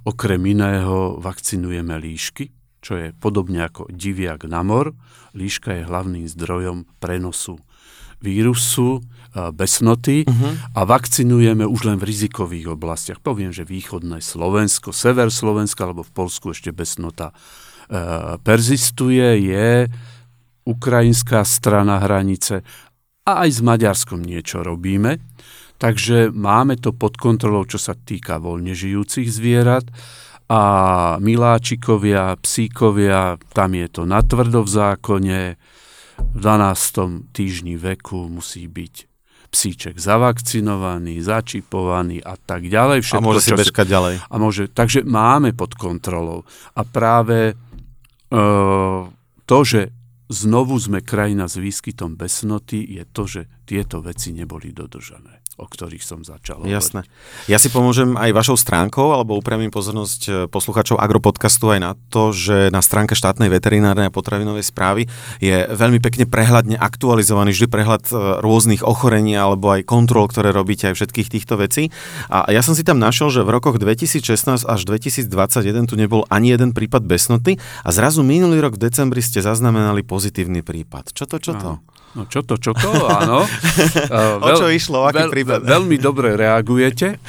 Okrem 0.09 0.41
iného 0.41 1.21
vakcinujeme 1.21 2.01
líšky, 2.01 2.49
čo 2.81 2.97
je 2.97 3.13
podobne 3.13 3.69
ako 3.69 3.85
diviak 3.93 4.49
na 4.49 4.65
mor. 4.65 4.97
Líška 5.37 5.77
je 5.77 5.85
hlavným 5.85 6.25
zdrojom 6.25 6.89
prenosu 6.97 7.61
vírusu 8.17 9.05
besnoty 9.53 10.25
uh-huh. 10.25 10.73
a 10.73 10.81
vakcinujeme 10.81 11.61
už 11.69 11.93
len 11.93 12.01
v 12.01 12.09
rizikových 12.09 12.73
oblastiach. 12.73 13.21
Poviem, 13.21 13.53
že 13.53 13.61
východné 13.61 14.25
Slovensko, 14.25 14.89
sever 14.89 15.29
Slovenska, 15.29 15.85
alebo 15.85 16.01
v 16.01 16.09
Polsku 16.09 16.57
ešte 16.57 16.73
besnota 16.73 17.29
e, 17.85 18.41
persistuje, 18.41 19.45
je 19.45 19.93
ukrajinská 20.67 21.47
strana 21.47 22.03
hranice 22.03 22.67
a 23.23 23.47
aj 23.47 23.49
s 23.49 23.61
Maďarskom 23.63 24.19
niečo 24.19 24.63
robíme. 24.63 25.23
Takže 25.77 26.33
máme 26.33 26.75
to 26.81 26.91
pod 26.91 27.15
kontrolou, 27.21 27.63
čo 27.69 27.77
sa 27.77 27.93
týka 27.93 28.41
voľne 28.41 28.73
žijúcich 28.73 29.29
zvierat 29.29 29.85
a 30.49 30.61
miláčikovia, 31.21 32.33
psíkovia, 32.39 33.37
tam 33.53 33.77
je 33.77 33.87
to 33.91 34.03
natvrdo 34.07 34.63
v 34.65 34.69
zákone, 34.71 35.41
v 36.17 36.37
12. 36.39 37.29
týždni 37.29 37.77
veku 37.77 38.25
musí 38.25 38.65
byť 38.65 38.95
psíček 39.47 39.95
zavakcinovaný, 40.01 41.21
začipovaný 41.21 42.19
a 42.25 42.35
tak 42.35 42.67
ďalej. 42.67 43.05
Všetko, 43.05 43.21
a 43.21 43.23
môže 43.23 43.41
si 43.45 43.51
bežkať 43.53 43.87
ďalej. 43.87 44.13
A 44.27 44.35
môže, 44.41 44.63
takže 44.67 45.05
máme 45.05 45.53
pod 45.53 45.77
kontrolou. 45.77 46.43
A 46.73 46.81
práve 46.83 47.53
e, 47.53 47.55
to, 49.45 49.57
že 49.63 49.96
znovu 50.27 50.75
sme 50.79 51.03
krajina 51.03 51.47
s 51.47 51.59
výskytom 51.59 52.19
besnoty, 52.19 52.83
je 52.83 53.03
to, 53.07 53.23
že 53.27 53.41
tieto 53.67 54.03
veci 54.03 54.31
neboli 54.35 54.71
dodržané 54.71 55.36
o 55.57 55.65
ktorých 55.65 56.05
som 56.05 56.21
začal 56.21 56.61
Jasné. 56.69 57.01
Ja 57.49 57.57
si 57.57 57.73
pomôžem 57.73 58.13
aj 58.13 58.29
vašou 58.29 58.57
stránkou, 58.61 59.09
alebo 59.09 59.41
upriamím 59.41 59.73
pozornosť 59.73 60.21
e, 60.29 60.31
poslucháčov 60.45 61.01
Agropodcastu 61.01 61.73
aj 61.73 61.79
na 61.81 61.91
to, 62.13 62.29
že 62.29 62.69
na 62.69 62.85
stránke 62.85 63.17
štátnej 63.17 63.49
veterinárnej 63.49 64.07
a 64.07 64.13
potravinovej 64.13 64.69
správy 64.69 65.09
je 65.41 65.65
veľmi 65.65 65.97
pekne 65.97 66.29
prehľadne 66.29 66.77
aktualizovaný 66.77 67.57
vždy 67.57 67.67
prehľad 67.73 68.03
e, 68.09 68.13
rôznych 68.45 68.85
ochorení 68.85 69.33
alebo 69.33 69.73
aj 69.73 69.89
kontrol, 69.89 70.29
ktoré 70.29 70.53
robíte 70.53 70.93
aj 70.93 71.01
všetkých 71.01 71.33
týchto 71.33 71.57
vecí. 71.57 71.89
A 72.29 72.45
ja 72.53 72.61
som 72.61 72.77
si 72.77 72.85
tam 72.85 73.01
našiel, 73.01 73.33
že 73.33 73.41
v 73.41 73.49
rokoch 73.49 73.81
2016 73.81 74.61
až 74.61 74.81
2021 74.85 75.89
tu 75.89 75.97
nebol 75.97 76.29
ani 76.29 76.53
jeden 76.53 76.77
prípad 76.77 77.01
besnoty 77.01 77.57
a 77.81 77.89
zrazu 77.89 78.21
minulý 78.21 78.61
rok 78.61 78.77
v 78.77 78.93
decembri 78.93 79.25
ste 79.25 79.41
zaznamenali 79.41 80.05
pozitívny 80.05 80.61
prípad. 80.61 81.17
Čo 81.17 81.25
to, 81.25 81.41
čo 81.41 81.57
to? 81.57 81.96
No 82.15 82.25
čo 82.29 82.45
to, 82.45 82.55
čo 82.55 82.71
to, 82.71 82.91
áno. 83.09 83.43
o 84.45 84.49
čo 84.55 84.71
išlo, 84.71 85.09
aký 85.09 85.27
veľ, 85.27 85.29
prípad? 85.33 85.59
Veľmi 85.67 85.97
dobre 85.99 86.39
reagujete. 86.39 87.19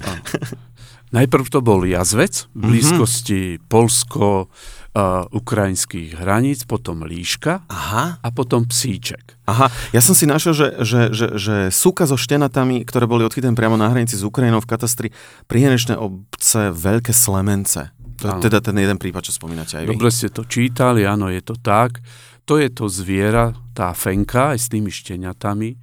Najprv 1.16 1.46
to 1.46 1.62
bol 1.62 1.86
jazvec 1.86 2.50
v 2.50 2.58
mhm. 2.58 2.66
blízkosti 2.66 3.40
mm-hmm. 3.54 3.66
Polsko, 3.70 4.50
uh, 4.94 5.26
ukrajinských 5.30 6.18
hraníc, 6.18 6.64
potom 6.64 7.02
líška 7.06 7.66
Aha. 7.70 8.18
a 8.22 8.28
potom 8.30 8.64
psíček. 8.64 9.36
Aha, 9.44 9.68
ja 9.92 10.00
som 10.00 10.16
si 10.16 10.24
našiel, 10.24 10.54
že, 10.56 10.68
že, 10.80 11.00
že, 11.12 11.26
že 11.36 11.56
súka 11.68 12.08
so 12.08 12.16
štenatami, 12.16 12.80
ktoré 12.86 13.04
boli 13.04 13.26
odchytené 13.26 13.52
priamo 13.52 13.76
na 13.76 13.92
hranici 13.92 14.16
s 14.16 14.24
Ukrajinou 14.24 14.64
v 14.64 14.70
katastri, 14.70 15.08
prihraničné 15.50 15.98
obce 15.98 16.72
Veľké 16.72 17.12
Slemence. 17.12 17.92
To 18.22 18.40
je 18.40 18.46
teda 18.46 18.62
ten 18.62 18.78
jeden 18.78 18.96
prípad, 18.96 19.26
čo 19.26 19.34
spomínate 19.34 19.76
aj 19.76 19.84
vy. 19.84 19.98
Dobre 19.98 20.08
ste 20.14 20.30
to 20.30 20.46
čítali, 20.46 21.04
áno, 21.04 21.28
je 21.28 21.42
to 21.44 21.58
tak. 21.58 22.00
To 22.44 22.60
je 22.60 22.68
to 22.68 22.92
zviera, 22.92 23.56
tá 23.72 23.96
fenka 23.96 24.52
aj 24.52 24.58
s 24.60 24.66
tými 24.68 24.92
šteniatami, 24.92 25.80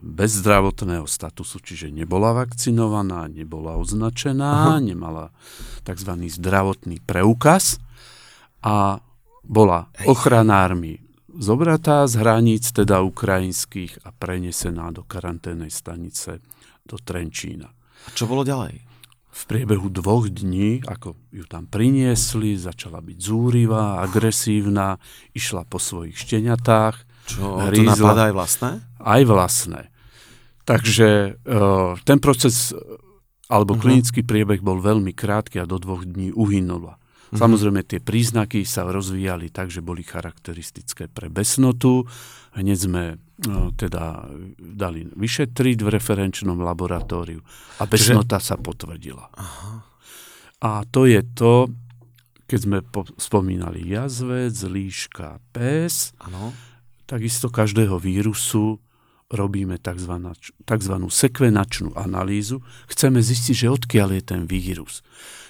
bez 0.00 0.40
zdravotného 0.40 1.04
statusu, 1.04 1.60
čiže 1.60 1.92
nebola 1.92 2.32
vakcinovaná, 2.32 3.28
nebola 3.28 3.76
označená, 3.76 4.72
Aha. 4.72 4.80
nemala 4.80 5.28
tzv. 5.84 6.08
zdravotný 6.24 7.04
preukaz 7.04 7.76
a 8.64 9.04
bola 9.44 9.92
ochranármi 10.08 11.04
zobratá 11.36 12.08
z 12.08 12.20
hraníc, 12.20 12.72
teda 12.72 13.04
ukrajinských, 13.04 14.04
a 14.04 14.12
prenesená 14.12 14.88
do 14.88 15.04
karanténnej 15.04 15.72
stanice 15.72 16.40
do 16.84 16.96
Trenčína. 16.96 17.68
A 18.04 18.08
čo 18.16 18.24
bolo 18.28 18.44
ďalej? 18.44 18.91
V 19.32 19.42
priebehu 19.48 19.88
dvoch 19.88 20.28
dní, 20.28 20.84
ako 20.84 21.16
ju 21.32 21.48
tam 21.48 21.64
priniesli, 21.64 22.52
začala 22.60 23.00
byť 23.00 23.16
zúrivá, 23.16 24.04
agresívna, 24.04 25.00
išla 25.32 25.64
po 25.64 25.80
svojich 25.80 26.20
šteniatách. 26.20 27.08
Čo, 27.32 27.64
hrízla, 27.72 27.96
to 27.96 28.02
napadá 28.04 28.22
aj 28.28 28.34
vlastné? 28.36 28.70
Aj 29.00 29.22
vlastné. 29.24 29.80
Takže 30.68 31.40
uh, 31.48 31.96
ten 32.04 32.20
proces 32.20 32.76
alebo 33.48 33.72
uh-huh. 33.76 33.82
klinický 33.88 34.20
priebeh 34.20 34.60
bol 34.60 34.80
veľmi 34.80 35.16
krátky 35.16 35.60
a 35.60 35.68
do 35.68 35.80
dvoch 35.80 36.04
dní 36.04 36.32
uhynula. 36.36 37.00
Uh-huh. 37.00 37.36
Samozrejme, 37.40 37.80
tie 37.88 38.04
príznaky 38.04 38.68
sa 38.68 38.84
rozvíjali 38.84 39.48
tak, 39.48 39.72
že 39.72 39.80
boli 39.80 40.04
charakteristické 40.04 41.08
pre 41.08 41.32
besnotu. 41.32 42.04
Hneď 42.52 42.78
sme 42.78 43.02
teda 43.74 44.30
dali 44.58 45.06
vyšetriť 45.06 45.78
v 45.82 45.88
referenčnom 45.88 46.58
laboratóriu 46.62 47.42
a 47.78 47.84
besnota 47.90 48.38
Čiže... 48.38 48.46
sa 48.46 48.56
potvrdila. 48.58 49.26
Aha. 49.34 49.72
A 50.62 50.86
to 50.86 51.10
je 51.10 51.20
to, 51.34 51.66
keď 52.46 52.58
sme 52.62 52.78
po, 52.86 53.02
spomínali 53.18 53.82
jazvec, 53.82 54.54
líška, 54.70 55.42
pes, 55.50 56.14
ano. 56.22 56.54
takisto 57.10 57.50
každého 57.50 57.98
vírusu 57.98 58.78
robíme 59.32 59.80
tzv. 59.80 60.12
tzv. 60.62 60.94
sekvenačnú 61.08 61.96
analýzu. 61.96 62.60
Chceme 62.86 63.18
zistiť, 63.18 63.66
že 63.66 63.72
odkiaľ 63.72 64.20
je 64.20 64.22
ten 64.22 64.42
vírus 64.46 65.00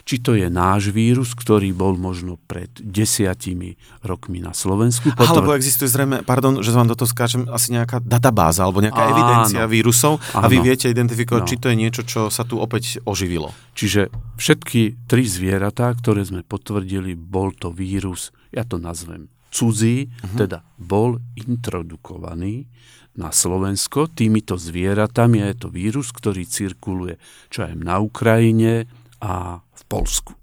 či 0.03 0.19
to 0.19 0.35
je 0.35 0.51
náš 0.51 0.91
vírus, 0.91 1.35
ktorý 1.35 1.71
bol 1.71 1.95
možno 1.95 2.39
pred 2.51 2.71
desiatimi 2.79 3.79
rokmi 4.03 4.43
na 4.43 4.51
Slovensku. 4.51 5.15
Potom... 5.15 5.47
Alebo 5.47 5.55
existuje 5.55 5.87
zrejme, 5.87 6.27
pardon, 6.27 6.59
že 6.59 6.75
vám 6.75 6.91
do 6.91 6.99
toho 6.99 7.07
skáčem, 7.11 7.47
asi 7.51 7.75
nejaká 7.75 8.03
databáza 8.03 8.67
alebo 8.67 8.83
nejaká 8.83 8.99
áno, 8.99 9.11
evidencia 9.15 9.63
vírusov 9.71 10.19
áno, 10.35 10.45
a 10.45 10.47
vy 10.51 10.59
viete 10.59 10.91
identifikovať, 10.91 11.43
no. 11.43 11.49
či 11.49 11.57
to 11.59 11.67
je 11.71 11.77
niečo, 11.79 12.03
čo 12.03 12.21
sa 12.29 12.43
tu 12.43 12.59
opäť 12.59 12.99
oživilo. 13.07 13.55
Čiže 13.79 14.11
všetky 14.37 15.07
tri 15.07 15.25
zvieratá, 15.25 15.95
ktoré 15.95 16.27
sme 16.27 16.43
potvrdili, 16.43 17.15
bol 17.15 17.55
to 17.55 17.71
vírus, 17.71 18.35
ja 18.51 18.67
to 18.67 18.83
nazvem 18.83 19.31
cudzí, 19.53 20.09
uh-huh. 20.09 20.39
teda 20.41 20.65
bol 20.81 21.21
introdukovaný 21.37 22.67
na 23.13 23.29
Slovensko 23.29 24.09
týmito 24.09 24.57
zvieratami 24.57 25.45
a 25.45 25.53
je 25.53 25.57
to 25.61 25.69
vírus, 25.69 26.09
ktorý 26.17 26.49
cirkuluje 26.49 27.21
čo 27.53 27.69
aj 27.69 27.77
na 27.77 28.01
Ukrajine, 28.01 28.89
a 29.23 29.63
v 29.63 29.83
Polsku. 29.87 30.35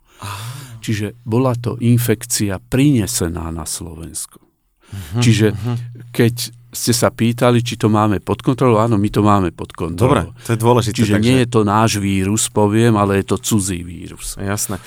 Čiže 0.79 1.19
bola 1.27 1.53
to 1.59 1.75
infekcia 1.79 2.57
prinesená 2.57 3.51
na 3.51 3.67
Slovensko. 3.67 4.39
Uh-huh, 4.39 5.21
Čiže 5.21 5.53
uh-huh. 5.53 5.75
keď 6.15 6.55
ste 6.69 6.93
sa 6.93 7.09
pýtali, 7.09 7.65
či 7.65 7.81
to 7.81 7.89
máme 7.89 8.21
pod 8.21 8.45
kontrolou, 8.45 8.77
áno, 8.77 8.95
my 9.01 9.09
to 9.09 9.25
máme 9.25 9.49
pod 9.49 9.73
kontrolou. 9.73 10.31
Dobre, 10.31 10.45
to 10.45 10.53
je 10.53 10.59
dôležité. 10.61 10.95
Čiže 11.01 11.13
takže... 11.17 11.25
nie 11.25 11.37
je 11.41 11.47
to 11.49 11.61
náš 11.65 11.91
vírus, 11.97 12.45
poviem, 12.49 12.93
ale 12.93 13.21
je 13.21 13.25
to 13.33 13.37
cudzí 13.41 13.81
vírus. 13.81 14.37
Jasné. 14.37 14.77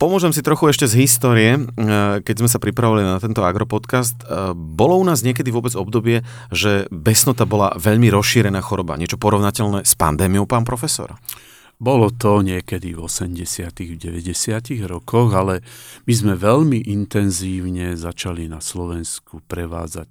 Pomôžem 0.00 0.32
si 0.32 0.40
trochu 0.40 0.72
ešte 0.72 0.88
z 0.88 1.04
histórie, 1.04 1.60
e, 1.60 1.60
keď 2.24 2.34
sme 2.40 2.48
sa 2.48 2.56
pripravili 2.56 3.04
na 3.04 3.20
tento 3.20 3.44
agropodcast. 3.44 4.24
E, 4.24 4.56
bolo 4.56 4.96
u 4.96 5.04
nás 5.04 5.20
niekedy 5.20 5.52
vôbec 5.52 5.76
obdobie, 5.76 6.24
že 6.48 6.88
besnota 6.88 7.44
bola 7.44 7.76
veľmi 7.76 8.08
rozšírená 8.08 8.64
choroba, 8.64 8.96
niečo 8.96 9.20
porovnateľné 9.20 9.84
s 9.84 9.94
pandémiou, 9.94 10.48
pán 10.48 10.64
profesor? 10.64 11.14
Bolo 11.78 12.10
to 12.14 12.40
niekedy 12.40 12.94
v 12.94 13.04
80. 13.04 13.74
90. 13.74 14.30
rokoch, 14.86 15.34
ale 15.34 15.60
my 16.06 16.14
sme 16.14 16.34
veľmi 16.38 16.86
intenzívne 16.86 17.98
začali 17.98 18.46
na 18.46 18.62
Slovensku 18.62 19.42
prevádzať 19.44 20.08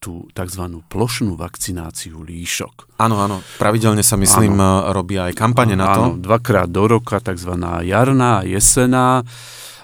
tú 0.00 0.24
tzv. 0.32 0.64
plošnú 0.88 1.36
vakcináciu 1.36 2.24
líšok. 2.24 2.96
Áno, 3.04 3.20
áno, 3.20 3.44
pravidelne 3.60 4.00
sa 4.00 4.16
myslím 4.16 4.56
áno. 4.56 4.96
robí 4.96 5.20
aj 5.20 5.36
kampane 5.36 5.76
na 5.76 5.92
to. 5.92 6.02
Áno, 6.08 6.16
dvakrát 6.16 6.72
do 6.72 6.88
roka, 6.88 7.20
tzv. 7.20 7.52
jarná 7.84 8.40
a 8.40 8.46
jesená. 8.48 9.20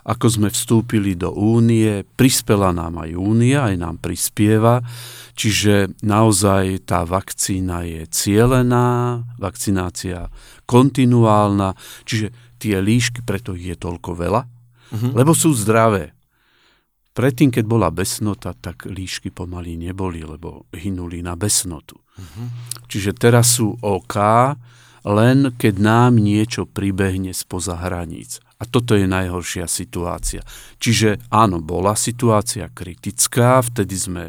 Ako 0.06 0.30
sme 0.30 0.48
vstúpili 0.48 1.18
do 1.18 1.34
únie, 1.34 2.06
prispela 2.14 2.70
nám 2.70 3.02
aj 3.02 3.10
únia, 3.18 3.66
aj 3.66 3.76
nám 3.76 3.96
prispieva 3.98 4.78
Čiže 5.36 6.00
naozaj 6.00 6.88
tá 6.88 7.04
vakcína 7.04 7.84
je 7.84 8.08
cielená, 8.08 9.20
vakcinácia 9.36 10.32
kontinuálna, 10.66 11.78
čiže 12.04 12.34
tie 12.58 12.82
líšky, 12.82 13.22
preto 13.22 13.54
ich 13.54 13.70
je 13.70 13.78
toľko 13.78 14.10
veľa, 14.18 14.42
uh-huh. 14.44 15.10
lebo 15.14 15.32
sú 15.32 15.54
zdravé. 15.54 16.12
Predtým, 17.16 17.48
keď 17.48 17.64
bola 17.64 17.88
besnota, 17.88 18.52
tak 18.52 18.84
líšky 18.84 19.32
pomaly 19.32 19.80
neboli, 19.80 20.20
lebo 20.20 20.68
hynuli 20.76 21.24
na 21.24 21.32
besnotu. 21.32 21.96
Uh-huh. 21.96 22.46
Čiže 22.92 23.16
teraz 23.16 23.56
sú 23.56 23.72
OK, 23.80 24.16
len 25.06 25.54
keď 25.56 25.74
nám 25.80 26.20
niečo 26.20 26.68
pribehne 26.68 27.32
spoza 27.32 27.78
hraníc. 27.78 28.42
A 28.56 28.64
toto 28.64 28.96
je 28.96 29.04
najhoršia 29.04 29.68
situácia. 29.68 30.40
Čiže 30.80 31.20
áno, 31.28 31.60
bola 31.60 31.92
situácia 31.92 32.72
kritická, 32.72 33.60
vtedy 33.60 33.96
sme 34.00 34.24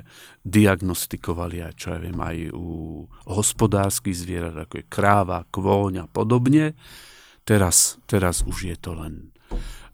diagnostikovali 0.48 1.62
aj, 1.62 1.74
čo 1.76 1.88
ja 1.94 2.00
viem, 2.00 2.18
aj 2.18 2.38
u 2.56 3.06
hospodárskych 3.28 4.16
zvierat, 4.16 4.56
ako 4.56 4.82
je 4.82 4.86
kráva, 4.88 5.46
kvôň 5.52 6.04
a 6.04 6.06
podobne. 6.08 6.74
Teraz, 7.44 8.02
teraz 8.08 8.42
už 8.48 8.74
je 8.74 8.78
to 8.80 8.96
len 8.98 9.36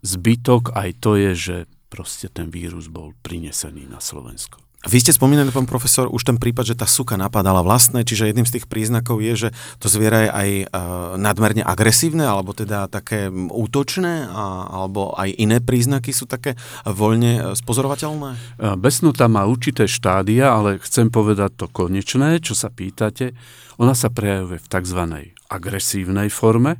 zbytok, 0.05 0.73
aj 0.73 0.89
to 1.01 1.19
je, 1.19 1.31
že 1.33 1.57
proste 1.91 2.31
ten 2.31 2.49
vírus 2.49 2.89
bol 2.89 3.13
prinesený 3.21 3.85
na 3.85 4.01
Slovensko. 4.01 4.62
Vy 4.84 5.00
ste 5.00 5.15
spomínali, 5.15 5.48
pán 5.48 5.63
profesor, 5.63 6.12
už 6.12 6.28
ten 6.28 6.36
prípad, 6.36 6.76
že 6.76 6.76
tá 6.76 6.84
suka 6.84 7.15
napadala 7.15 7.63
vlastné, 7.63 8.04
čiže 8.04 8.28
jedným 8.28 8.43
z 8.43 8.60
tých 8.60 8.67
príznakov 8.67 9.24
je, 9.24 9.48
že 9.48 9.50
to 9.80 9.88
zviera 9.88 10.28
je 10.28 10.30
aj 10.36 10.50
uh, 10.60 10.67
nadmerne 11.15 11.63
agresívne, 11.63 12.28
alebo 12.28 12.52
teda 12.52 12.91
také 12.91 13.32
útočné, 13.32 14.28
a, 14.28 14.67
alebo 14.84 15.15
aj 15.15 15.39
iné 15.39 15.63
príznaky 15.63 16.12
sú 16.12 16.28
také 16.28 16.60
voľne 16.84 17.32
e, 17.32 17.41
spozorovateľné? 17.56 18.30
E, 18.36 18.38
Besnota 18.76 19.32
má 19.32 19.48
určité 19.48 19.88
štádia, 19.88 20.52
ale 20.52 20.84
chcem 20.84 21.08
povedať 21.08 21.63
to 21.63 21.72
konečné, 21.72 22.43
čo 22.43 22.52
sa 22.52 22.67
pýtate. 22.67 23.32
Ona 23.80 23.96
sa 23.96 24.12
prejavuje 24.12 24.60
v 24.60 24.67
tzv. 24.67 25.00
agresívnej 25.48 26.28
forme, 26.28 26.76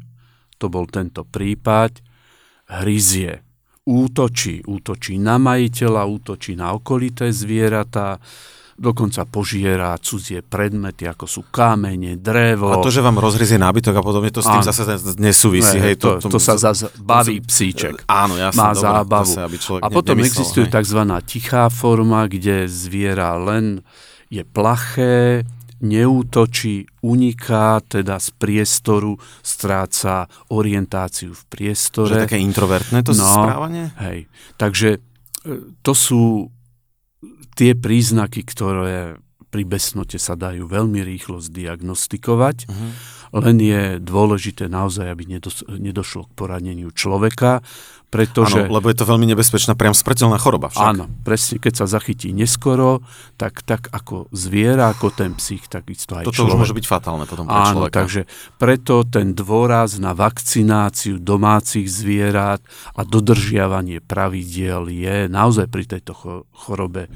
to 0.60 0.68
bol 0.68 0.84
tento 0.92 1.24
prípad, 1.24 2.04
hryzie 2.68 3.53
útočí. 3.84 4.64
Útočí 4.64 5.20
na 5.20 5.36
majiteľa, 5.40 6.08
útočí 6.08 6.56
na 6.56 6.72
okolité 6.72 7.32
zvieratá, 7.32 8.20
dokonca 8.74 9.22
požiera 9.30 9.94
cudzie 10.02 10.42
predmety, 10.42 11.06
ako 11.06 11.26
sú 11.30 11.42
kamene, 11.54 12.18
drevo. 12.18 12.74
A 12.74 12.82
to, 12.82 12.90
že 12.90 13.06
vám 13.06 13.22
rozhryzie 13.22 13.62
nábytok 13.62 13.94
a 13.94 14.04
podobne, 14.04 14.34
to 14.34 14.42
s 14.42 14.50
tým 14.50 14.66
áno. 14.66 14.68
zase 14.68 14.82
nesúvisí. 15.22 15.78
Ne, 15.78 15.94
hej, 15.94 15.96
to, 16.02 16.18
to, 16.18 16.28
to, 16.28 16.36
to 16.36 16.40
sa 16.42 16.58
zase 16.58 16.90
baví 16.98 17.38
psíček. 17.44 18.10
Áno, 18.10 18.34
jasne, 18.40 18.58
Má 18.58 18.72
dobre, 18.74 18.84
zábavu. 18.84 19.30
Zase, 19.30 19.42
aby 19.46 19.58
a 19.78 19.88
potom 19.94 20.16
nemyslel, 20.18 20.32
existuje 20.32 20.66
hej. 20.68 20.74
tzv. 20.74 21.00
tichá 21.28 21.64
forma, 21.70 22.26
kde 22.26 22.66
zviera 22.66 23.38
len 23.38 23.86
je 24.34 24.42
plaché, 24.42 25.46
neútočí, 25.84 26.88
uniká 27.04 27.84
teda 27.84 28.18
z 28.18 28.32
priestoru, 28.40 29.20
stráca 29.44 30.32
orientáciu 30.50 31.36
v 31.36 31.44
priestore. 31.52 32.16
Že 32.16 32.26
také 32.32 32.40
introvertné 32.40 33.04
to 33.04 33.12
no, 33.12 33.28
správanie? 33.28 33.92
Hej, 34.00 34.32
takže 34.56 34.98
e, 34.98 35.00
to 35.84 35.92
sú 35.92 36.48
tie 37.60 37.76
príznaky, 37.76 38.42
ktoré 38.48 39.20
pri 39.54 39.64
besnote 39.70 40.18
sa 40.18 40.34
dajú 40.34 40.66
veľmi 40.66 41.06
rýchlo 41.06 41.38
zdiagnostikovať, 41.38 42.66
uh-huh. 42.66 42.92
Len 43.34 43.58
je 43.58 43.98
dôležité 43.98 44.70
naozaj, 44.70 45.10
aby 45.10 45.42
nedošlo 45.82 46.30
k 46.30 46.36
poraneniu 46.38 46.94
človeka, 46.94 47.66
pretože... 48.14 48.70
Áno, 48.70 48.78
lebo 48.78 48.94
je 48.94 48.98
to 49.02 49.10
veľmi 49.10 49.26
nebezpečná, 49.34 49.74
priam 49.74 49.98
smrteľná 49.98 50.38
choroba 50.38 50.70
však. 50.70 50.86
Áno, 50.86 51.10
presne, 51.26 51.58
keď 51.58 51.82
sa 51.82 51.86
zachytí 51.90 52.30
neskoro, 52.30 53.02
tak, 53.42 53.66
tak 53.66 53.90
ako 53.90 54.30
zviera, 54.30 54.94
ako 54.94 55.10
ten 55.10 55.34
psích, 55.34 55.66
tak 55.66 55.90
isto 55.90 56.14
aj 56.14 56.30
Toto 56.30 56.46
človek. 56.46 56.54
už 56.54 56.62
môže 56.62 56.78
byť 56.78 56.86
fatálne 56.86 57.26
potom 57.26 57.50
pre 57.50 57.58
Áno, 57.58 57.90
človeka. 57.90 58.06
takže 58.06 58.22
preto 58.62 59.02
ten 59.10 59.34
dôraz 59.34 59.98
na 59.98 60.14
vakcináciu 60.14 61.18
domácich 61.18 61.90
zvierat 61.90 62.62
a 62.94 63.02
dodržiavanie 63.02 63.98
pravidiel 63.98 64.94
je 64.94 65.26
naozaj 65.26 65.66
pri 65.74 65.90
tejto 65.90 66.14
chorobe 66.54 67.10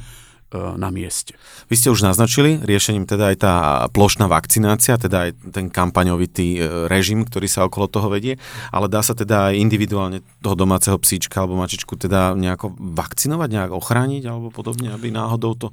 na 0.55 0.88
mieste. 0.95 1.36
Vy 1.67 1.75
ste 1.75 1.91
už 1.91 2.07
naznačili 2.07 2.63
riešením 2.63 3.03
teda 3.03 3.36
aj 3.36 3.38
tá 3.43 3.55
plošná 3.91 4.31
vakcinácia, 4.31 4.95
teda 4.95 5.27
aj 5.27 5.31
ten 5.51 5.67
kampaňovitý 5.67 6.47
e, 6.55 6.60
režim, 6.88 7.27
ktorý 7.27 7.51
sa 7.51 7.67
okolo 7.67 7.91
toho 7.91 8.07
vedie, 8.07 8.39
ale 8.71 8.88
dá 8.88 9.03
sa 9.03 9.12
teda 9.12 9.51
aj 9.51 9.60
individuálne 9.60 10.23
toho 10.39 10.55
domáceho 10.55 10.95
psíčka 10.95 11.43
alebo 11.43 11.60
mačičku 11.60 11.99
teda 11.99 12.31
nejako 12.39 12.79
vakcinovať, 12.79 13.49
nejak 13.51 13.71
ochrániť 13.75 14.23
alebo 14.23 14.47
podobne, 14.47 14.95
aby 14.95 15.12
náhodou 15.12 15.51
to 15.60 15.67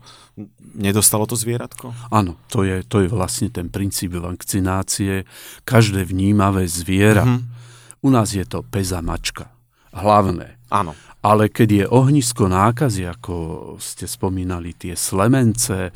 nedostalo 0.75 1.31
to 1.31 1.39
zvieratko? 1.39 1.95
Áno, 2.11 2.35
to 2.51 2.67
je, 2.67 2.83
to 2.83 3.07
je 3.07 3.09
vlastne 3.09 3.55
ten 3.55 3.71
princíp 3.71 4.19
vakcinácie. 4.19 5.23
Každé 5.63 6.03
vnímavé 6.03 6.67
zviera, 6.67 7.23
mm-hmm. 7.23 8.03
u 8.03 8.09
nás 8.11 8.35
je 8.35 8.43
to 8.43 8.67
peza 8.67 8.99
mačka, 8.99 9.55
hlavné. 9.95 10.59
Áno. 10.75 10.93
Ale 11.25 11.49
keď 11.49 11.69
je 11.73 11.85
ohnisko 11.89 12.51
nákazy, 12.51 13.07
ako 13.07 13.35
ste 13.81 14.05
spomínali, 14.05 14.75
tie 14.75 14.99
Slemence, 14.99 15.95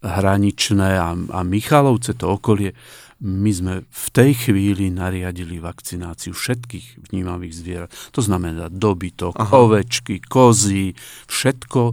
hraničné 0.00 0.96
a, 0.96 1.12
a 1.12 1.40
Michalovce, 1.44 2.16
to 2.16 2.32
okolie, 2.32 2.72
my 3.20 3.52
sme 3.52 3.74
v 3.84 4.06
tej 4.16 4.32
chvíli 4.48 4.88
nariadili 4.88 5.60
vakcináciu 5.60 6.32
všetkých 6.32 7.12
vnímavých 7.12 7.52
zvierat. 7.52 7.90
To 8.16 8.24
znamená 8.24 8.72
dobytok, 8.72 9.36
Aha. 9.36 9.52
ovečky, 9.60 10.24
kozy, 10.24 10.96
všetko, 11.28 11.92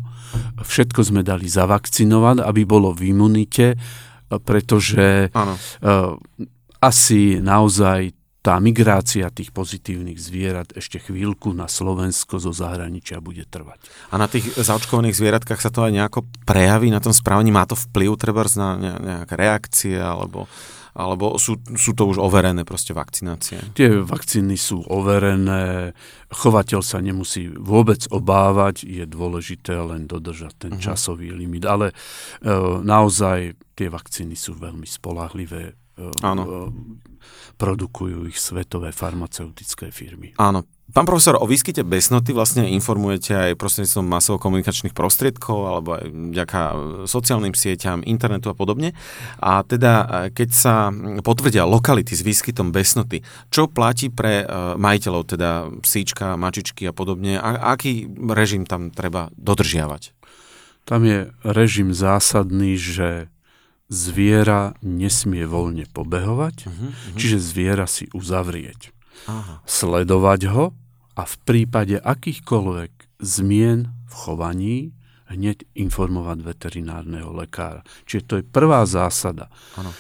všetko 0.64 1.00
sme 1.04 1.28
dali 1.28 1.52
zavakcinovať, 1.52 2.48
aby 2.48 2.62
bolo 2.64 2.96
v 2.96 3.12
imunite, 3.12 3.76
pretože 4.32 5.28
uh, 5.28 6.16
asi 6.80 7.44
naozaj 7.44 8.16
tá 8.48 8.56
migrácia 8.64 9.28
tých 9.28 9.52
pozitívnych 9.52 10.16
zvierat 10.16 10.72
ešte 10.72 11.04
chvíľku 11.04 11.52
na 11.52 11.68
Slovensko 11.68 12.40
zo 12.40 12.56
zahraničia 12.56 13.20
bude 13.20 13.44
trvať. 13.44 13.76
A 14.08 14.16
na 14.16 14.32
tých 14.32 14.48
zaočkovaných 14.56 15.20
zvieratkách 15.20 15.60
sa 15.60 15.68
to 15.68 15.84
aj 15.84 15.92
nejako 15.92 16.24
prejaví 16.48 16.88
na 16.88 17.04
tom 17.04 17.12
správaní? 17.12 17.52
Má 17.52 17.68
to 17.68 17.76
vplyv 17.76 18.16
treba 18.16 18.48
na 18.56 18.70
nejaké 18.80 19.36
reakcie 19.36 20.00
alebo 20.00 20.48
alebo 20.98 21.38
sú, 21.38 21.62
sú 21.78 21.94
to 21.94 22.10
už 22.10 22.18
overené 22.18 22.66
proste 22.66 22.90
vakcinácie? 22.90 23.78
Tie 23.78 24.02
vakcíny 24.02 24.58
sú 24.58 24.82
overené, 24.82 25.94
chovateľ 26.34 26.82
sa 26.82 26.98
nemusí 27.06 27.54
vôbec 27.54 28.02
obávať, 28.10 28.82
je 28.82 29.06
dôležité 29.06 29.78
len 29.78 30.10
dodržať 30.10 30.58
ten 30.58 30.74
uh-huh. 30.74 30.82
časový 30.82 31.30
limit, 31.38 31.70
ale 31.70 31.94
e, 31.94 31.96
naozaj 32.82 33.54
tie 33.78 33.94
vakcíny 33.94 34.34
sú 34.34 34.58
veľmi 34.58 34.90
spolahlivé. 34.90 35.78
E, 35.98 36.14
Áno. 36.22 36.44
E, 36.46 36.50
produkujú 37.58 38.30
ich 38.30 38.38
svetové 38.38 38.94
farmaceutické 38.94 39.90
firmy. 39.90 40.38
Áno. 40.38 40.64
Pán 40.88 41.04
profesor, 41.04 41.36
o 41.36 41.44
výskyte 41.44 41.84
besnoty 41.84 42.32
vlastne 42.32 42.64
informujete 42.72 43.36
aj 43.36 43.60
prostredníctvom 43.60 44.08
masovo-komunikačných 44.08 44.96
prostriedkov 44.96 45.68
alebo 45.68 46.00
aj 46.00 46.06
vďaka 46.08 46.60
sociálnym 47.04 47.52
sieťam, 47.52 48.08
internetu 48.08 48.48
a 48.48 48.56
podobne. 48.56 48.96
A 49.44 49.68
teda, 49.68 50.30
keď 50.32 50.50
sa 50.56 50.88
potvrdia 51.28 51.68
lokality 51.68 52.16
s 52.16 52.24
výskytom 52.24 52.72
besnoty, 52.72 53.20
čo 53.52 53.68
platí 53.68 54.08
pre 54.08 54.48
majiteľov, 54.80 55.28
teda 55.28 55.68
psíčka, 55.84 56.40
mačičky 56.40 56.88
a 56.88 56.96
podobne, 56.96 57.36
a 57.36 57.76
aký 57.76 58.08
režim 58.32 58.64
tam 58.64 58.88
treba 58.88 59.28
dodržiavať? 59.36 60.16
Tam 60.88 61.04
je 61.04 61.36
režim 61.44 61.92
zásadný, 61.92 62.80
že 62.80 63.28
zviera 63.88 64.76
nesmie 64.84 65.48
voľne 65.48 65.88
pobehovať, 65.92 66.56
uh-huh, 66.68 66.76
uh-huh. 66.92 67.18
čiže 67.18 67.40
zviera 67.40 67.88
si 67.88 68.12
uzavrieť. 68.12 68.92
Aha. 69.32 69.64
Sledovať 69.64 70.42
ho 70.52 70.66
a 71.16 71.24
v 71.24 71.36
prípade 71.48 71.96
akýchkoľvek 72.00 73.20
zmien 73.24 73.92
v 74.08 74.14
chovaní 74.14 74.78
hneď 75.28 75.68
informovať 75.76 76.40
veterinárneho 76.40 77.36
lekára. 77.36 77.84
Čiže 78.08 78.24
to 78.24 78.34
je 78.40 78.44
prvá 78.48 78.88
zásada. 78.88 79.52
Ano. 79.76 79.92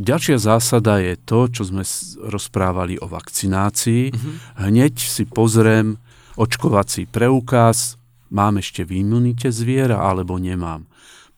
Ďalšia 0.00 0.40
zásada 0.40 1.04
je 1.04 1.20
to, 1.20 1.52
čo 1.52 1.68
sme 1.68 1.84
rozprávali 2.32 2.96
o 2.96 3.04
vakcinácii. 3.04 4.08
Uh-huh. 4.08 4.34
Hneď 4.64 4.96
si 4.96 5.28
pozriem 5.28 6.00
očkovací 6.40 7.04
preukaz, 7.12 8.00
mám 8.32 8.56
ešte 8.56 8.88
v 8.88 9.04
imunite 9.04 9.52
zviera 9.52 10.00
alebo 10.00 10.40
nemám. 10.40 10.88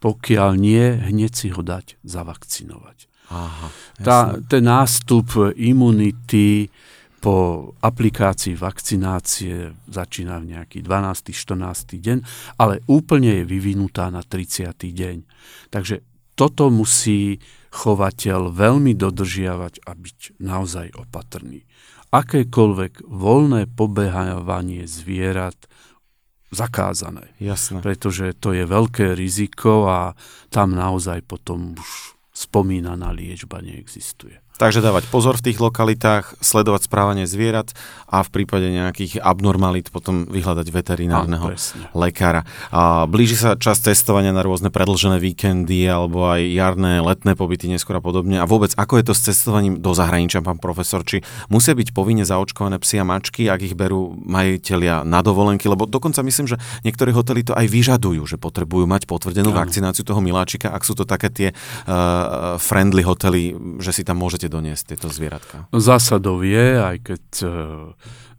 Pokiaľ 0.06 0.50
nie, 0.54 0.94
hneď 1.02 1.32
si 1.34 1.48
ho 1.50 1.66
dať 1.66 1.98
zavakcinovať. 2.06 3.10
Aha, 3.34 3.74
Tá, 4.06 4.38
ten 4.46 4.62
nástup 4.62 5.34
imunity 5.58 6.70
po 7.18 7.74
aplikácii 7.82 8.54
vakcinácie 8.54 9.74
začína 9.90 10.38
v 10.38 10.54
nejaký 10.54 10.78
12. 10.78 11.34
14. 11.34 11.98
deň, 11.98 12.18
ale 12.54 12.86
úplne 12.86 13.42
je 13.42 13.44
vyvinutá 13.50 14.14
na 14.14 14.22
30. 14.22 14.70
deň. 14.78 15.26
Takže 15.74 16.06
toto 16.38 16.70
musí 16.70 17.42
chovateľ 17.74 18.54
veľmi 18.54 18.94
dodržiavať 18.94 19.82
a 19.88 19.90
byť 19.98 20.38
naozaj 20.38 20.94
opatrný. 20.94 21.66
Akékoľvek 22.14 23.10
voľné 23.10 23.66
pobehávanie 23.74 24.86
zvierat 24.86 25.66
zakázané. 26.54 27.34
Jasné. 27.42 27.82
Pretože 27.82 28.32
to 28.38 28.54
je 28.54 28.62
veľké 28.62 29.18
riziko 29.18 29.90
a 29.90 30.14
tam 30.48 30.78
naozaj 30.78 31.26
potom 31.26 31.74
už 31.74 32.16
spomínaná 32.30 33.10
liečba 33.10 33.64
neexistuje. 33.64 34.45
Takže 34.56 34.80
dávať 34.80 35.04
pozor 35.12 35.36
v 35.36 35.52
tých 35.52 35.60
lokalitách, 35.60 36.40
sledovať 36.40 36.88
správanie 36.88 37.28
zvierat 37.28 37.76
a 38.08 38.24
v 38.24 38.32
prípade 38.32 38.64
nejakých 38.72 39.20
abnormalít 39.20 39.92
potom 39.92 40.24
vyhľadať 40.24 40.66
veterinárneho 40.72 41.52
Áno, 41.52 41.92
lekára. 41.92 42.48
A 42.72 43.04
blíži 43.04 43.36
sa 43.36 43.60
čas 43.60 43.84
testovania 43.84 44.32
na 44.32 44.40
rôzne 44.40 44.72
predlžené 44.72 45.20
víkendy 45.20 45.84
alebo 45.84 46.24
aj 46.24 46.40
jarné, 46.40 47.04
letné 47.04 47.36
pobyty 47.36 47.68
neskôr 47.68 48.00
a 48.00 48.02
podobne. 48.02 48.40
A 48.40 48.48
vôbec, 48.48 48.72
ako 48.80 48.96
je 48.96 49.04
to 49.04 49.14
s 49.14 49.28
cestovaním 49.28 49.76
do 49.76 49.92
zahraničia, 49.92 50.40
pán 50.40 50.56
profesor? 50.56 51.04
Či 51.04 51.20
musia 51.52 51.76
byť 51.76 51.92
povinne 51.92 52.24
zaočkované 52.24 52.80
psi 52.80 52.96
a 53.02 53.04
mačky, 53.04 53.52
ak 53.52 53.60
ich 53.60 53.76
berú 53.76 54.16
majiteľia 54.24 55.04
na 55.04 55.20
dovolenky? 55.20 55.68
Lebo 55.68 55.84
dokonca 55.84 56.24
myslím, 56.24 56.48
že 56.48 56.56
niektorí 56.80 57.12
hotely 57.12 57.44
to 57.44 57.52
aj 57.52 57.68
vyžadujú, 57.68 58.24
že 58.24 58.40
potrebujú 58.40 58.88
mať 58.88 59.04
potvrdenú 59.04 59.52
ano. 59.52 59.60
vakcináciu 59.60 60.00
toho 60.00 60.24
miláčika, 60.24 60.72
ak 60.72 60.80
sú 60.80 60.96
to 60.96 61.04
také 61.04 61.28
tie 61.28 61.48
uh, 61.52 62.56
friendly 62.56 63.04
hotely, 63.04 63.52
že 63.84 63.92
si 63.92 64.02
tam 64.06 64.24
môžete 64.24 64.45
doniesť 64.48 64.94
tieto 64.94 65.08
zvieratka. 65.12 65.68
Zásadou 65.70 66.40
je, 66.42 66.80
aj 66.80 66.96
keď 67.02 67.24
uh, 67.44 67.50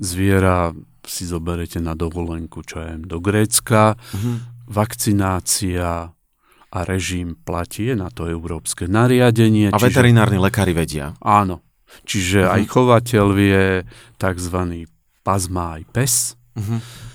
zviera 0.01 0.71
si 1.07 1.23
zoberete 1.23 1.79
na 1.79 1.95
dovolenku, 1.95 2.63
čo 2.67 2.83
je 2.83 2.99
do 2.99 3.23
Grécka, 3.23 3.95
uh-huh. 3.95 4.35
vakcinácia 4.67 6.11
a 6.67 6.79
režim 6.83 7.39
platí, 7.39 7.87
je 7.91 7.95
na 7.95 8.11
to 8.11 8.27
európske 8.27 8.91
nariadenie. 8.91 9.71
A 9.71 9.79
čiže... 9.79 9.87
veterinárni 9.87 10.35
lekári 10.35 10.75
vedia. 10.75 11.15
Áno. 11.23 11.63
Čiže 12.03 12.43
uh-huh. 12.43 12.55
aj 12.59 12.61
chovateľ 12.67 13.25
vie 13.31 13.87
tzv. 14.19 14.57
pazma 15.23 15.79
aj 15.79 15.83
pes. 15.95 16.13
Uh-huh 16.59 17.06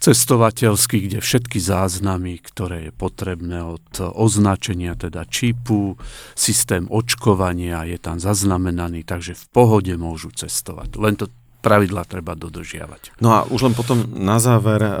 cestovateľský, 0.00 1.06
kde 1.06 1.18
všetky 1.20 1.60
záznamy, 1.60 2.40
ktoré 2.40 2.88
je 2.88 2.92
potrebné 2.96 3.60
od 3.60 3.84
označenia, 4.00 4.96
teda 4.96 5.28
čipu, 5.28 6.00
systém 6.32 6.88
očkovania 6.88 7.84
je 7.84 8.00
tam 8.00 8.16
zaznamenaný, 8.16 9.04
takže 9.04 9.36
v 9.36 9.44
pohode 9.52 9.92
môžu 10.00 10.32
cestovať. 10.32 10.96
Len 10.96 11.14
to 11.20 11.28
pravidla 11.60 12.08
treba 12.08 12.32
dodržiavať. 12.32 13.20
No 13.20 13.36
a 13.36 13.38
už 13.44 13.68
len 13.68 13.74
potom 13.76 14.08
na 14.08 14.40
záver, 14.40 14.80
eh, 14.80 14.92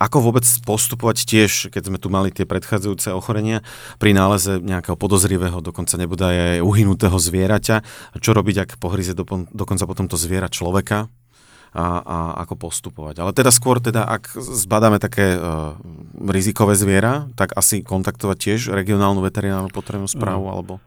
ako 0.00 0.32
vôbec 0.32 0.48
postupovať 0.64 1.28
tiež, 1.28 1.68
keď 1.68 1.92
sme 1.92 2.00
tu 2.00 2.08
mali 2.08 2.32
tie 2.32 2.48
predchádzajúce 2.48 3.12
ochorenia, 3.12 3.60
pri 4.00 4.16
náleze 4.16 4.58
nejakého 4.64 4.96
podozrivého, 4.96 5.60
dokonca 5.60 6.00
nebude 6.00 6.24
aj 6.24 6.64
uhynutého 6.64 7.20
zvieraťa, 7.20 7.76
čo 8.18 8.30
robiť, 8.32 8.56
ak 8.64 8.70
pohryze 8.80 9.12
dokonca 9.52 9.84
potom 9.84 10.08
to 10.08 10.16
zviera 10.16 10.48
človeka, 10.48 11.12
a, 11.76 12.00
a 12.00 12.18
ako 12.40 12.56
postupovať. 12.56 13.20
Ale 13.20 13.36
teda 13.36 13.52
skôr, 13.52 13.84
teda, 13.84 14.08
ak 14.08 14.32
zbadáme 14.32 14.96
také 14.96 15.36
uh, 15.36 15.76
rizikové 16.24 16.72
zviera, 16.72 17.28
tak 17.36 17.52
asi 17.52 17.84
kontaktovať 17.84 18.36
tiež 18.40 18.60
regionálnu 18.72 19.20
veterinárnu 19.20 19.68
potrebnú 19.68 20.08
správu, 20.08 20.48
alebo? 20.48 20.80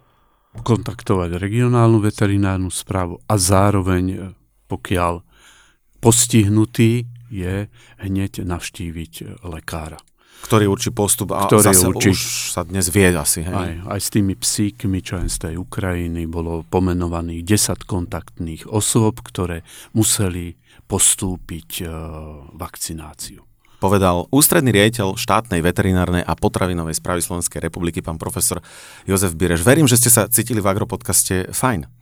Kontaktovať 0.57 1.37
regionálnu 1.37 2.01
veterinárnu 2.01 2.73
správu 2.73 3.21
a 3.29 3.37
zároveň, 3.37 4.05
e, 4.09 4.17
pokiaľ 4.65 5.21
postihnutý 6.01 7.05
je, 7.29 7.69
hneď 8.01 8.41
navštíviť 8.41 9.13
e, 9.21 9.25
lekára. 9.45 10.01
Ktorý 10.39 10.71
určí 10.71 10.89
postup 10.95 11.35
a 11.35 11.45
ktorý 11.45 11.65
zase 11.67 11.85
určí, 11.89 12.09
už 12.15 12.21
sa 12.55 12.63
dnes 12.63 12.87
vie 12.89 13.11
asi. 13.11 13.43
Hej? 13.43 13.53
Aj, 13.53 13.73
aj 13.97 13.99
s 13.99 14.09
tými 14.09 14.33
psíkmi, 14.39 15.03
čo 15.03 15.19
z 15.19 15.37
tej 15.37 15.55
Ukrajiny, 15.59 16.25
bolo 16.25 16.63
pomenovaných 16.67 17.43
10 17.43 17.83
kontaktných 17.85 18.63
osôb, 18.71 19.19
ktoré 19.21 19.67
museli 19.91 20.55
postúpiť 20.89 21.83
e, 21.83 21.91
vakcináciu. 22.57 23.45
Povedal 23.79 24.27
ústredný 24.27 24.75
riaditeľ 24.75 25.15
štátnej 25.15 25.63
veterinárnej 25.63 26.19
a 26.27 26.35
potravinovej 26.35 26.99
správy 26.99 27.23
Slovenskej 27.23 27.63
republiky, 27.63 28.03
pán 28.03 28.19
profesor 28.19 28.59
Jozef 29.07 29.39
Bireš. 29.39 29.63
Verím, 29.63 29.87
že 29.87 29.95
ste 29.95 30.11
sa 30.11 30.27
cítili 30.27 30.59
v 30.59 30.67
Agropodcaste 30.67 31.55
fajn. 31.55 31.98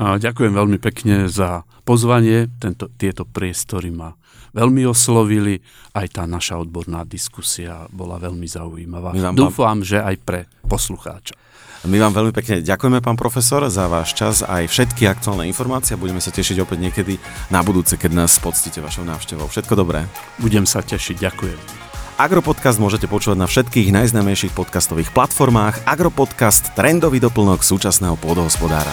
A 0.00 0.16
ďakujem 0.16 0.56
veľmi 0.56 0.80
pekne 0.80 1.28
za 1.28 1.68
pozvanie. 1.84 2.48
Tento, 2.56 2.88
tieto 2.96 3.28
priestory 3.28 3.92
ma 3.92 4.16
veľmi 4.56 4.88
oslovili. 4.88 5.60
Aj 5.92 6.08
tá 6.08 6.24
naša 6.24 6.56
odborná 6.56 7.04
diskusia 7.04 7.84
bola 7.92 8.16
veľmi 8.16 8.48
zaujímavá. 8.48 9.12
Dúfam, 9.36 9.84
pán... 9.84 9.84
že 9.84 10.00
aj 10.00 10.16
pre 10.24 10.40
poslucháča. 10.64 11.36
My 11.80 11.96
vám 11.96 12.12
veľmi 12.12 12.32
pekne 12.36 12.60
ďakujeme, 12.60 13.00
pán 13.00 13.16
profesor, 13.16 13.64
za 13.72 13.88
váš 13.88 14.12
čas 14.12 14.44
aj 14.44 14.68
všetky 14.68 15.08
aktuálne 15.08 15.48
informácie. 15.48 15.96
Budeme 15.96 16.20
sa 16.20 16.28
tešiť 16.28 16.60
opäť 16.60 16.76
niekedy 16.76 17.16
na 17.48 17.64
budúce, 17.64 17.96
keď 17.96 18.24
nás 18.24 18.36
poctíte 18.36 18.84
vašou 18.84 19.08
návštevou. 19.08 19.48
Všetko 19.48 19.80
dobré. 19.80 20.04
Budem 20.40 20.68
sa 20.68 20.84
tešiť, 20.84 21.16
ďakujem. 21.16 21.89
Agropodcast 22.20 22.76
môžete 22.76 23.08
počúvať 23.08 23.40
na 23.40 23.48
všetkých 23.48 23.96
najznámejších 23.96 24.52
podcastových 24.52 25.08
platformách. 25.16 25.88
Agropodcast, 25.88 26.76
trendový 26.76 27.16
doplnok 27.16 27.64
súčasného 27.64 28.20
pôdohospodára. 28.20 28.92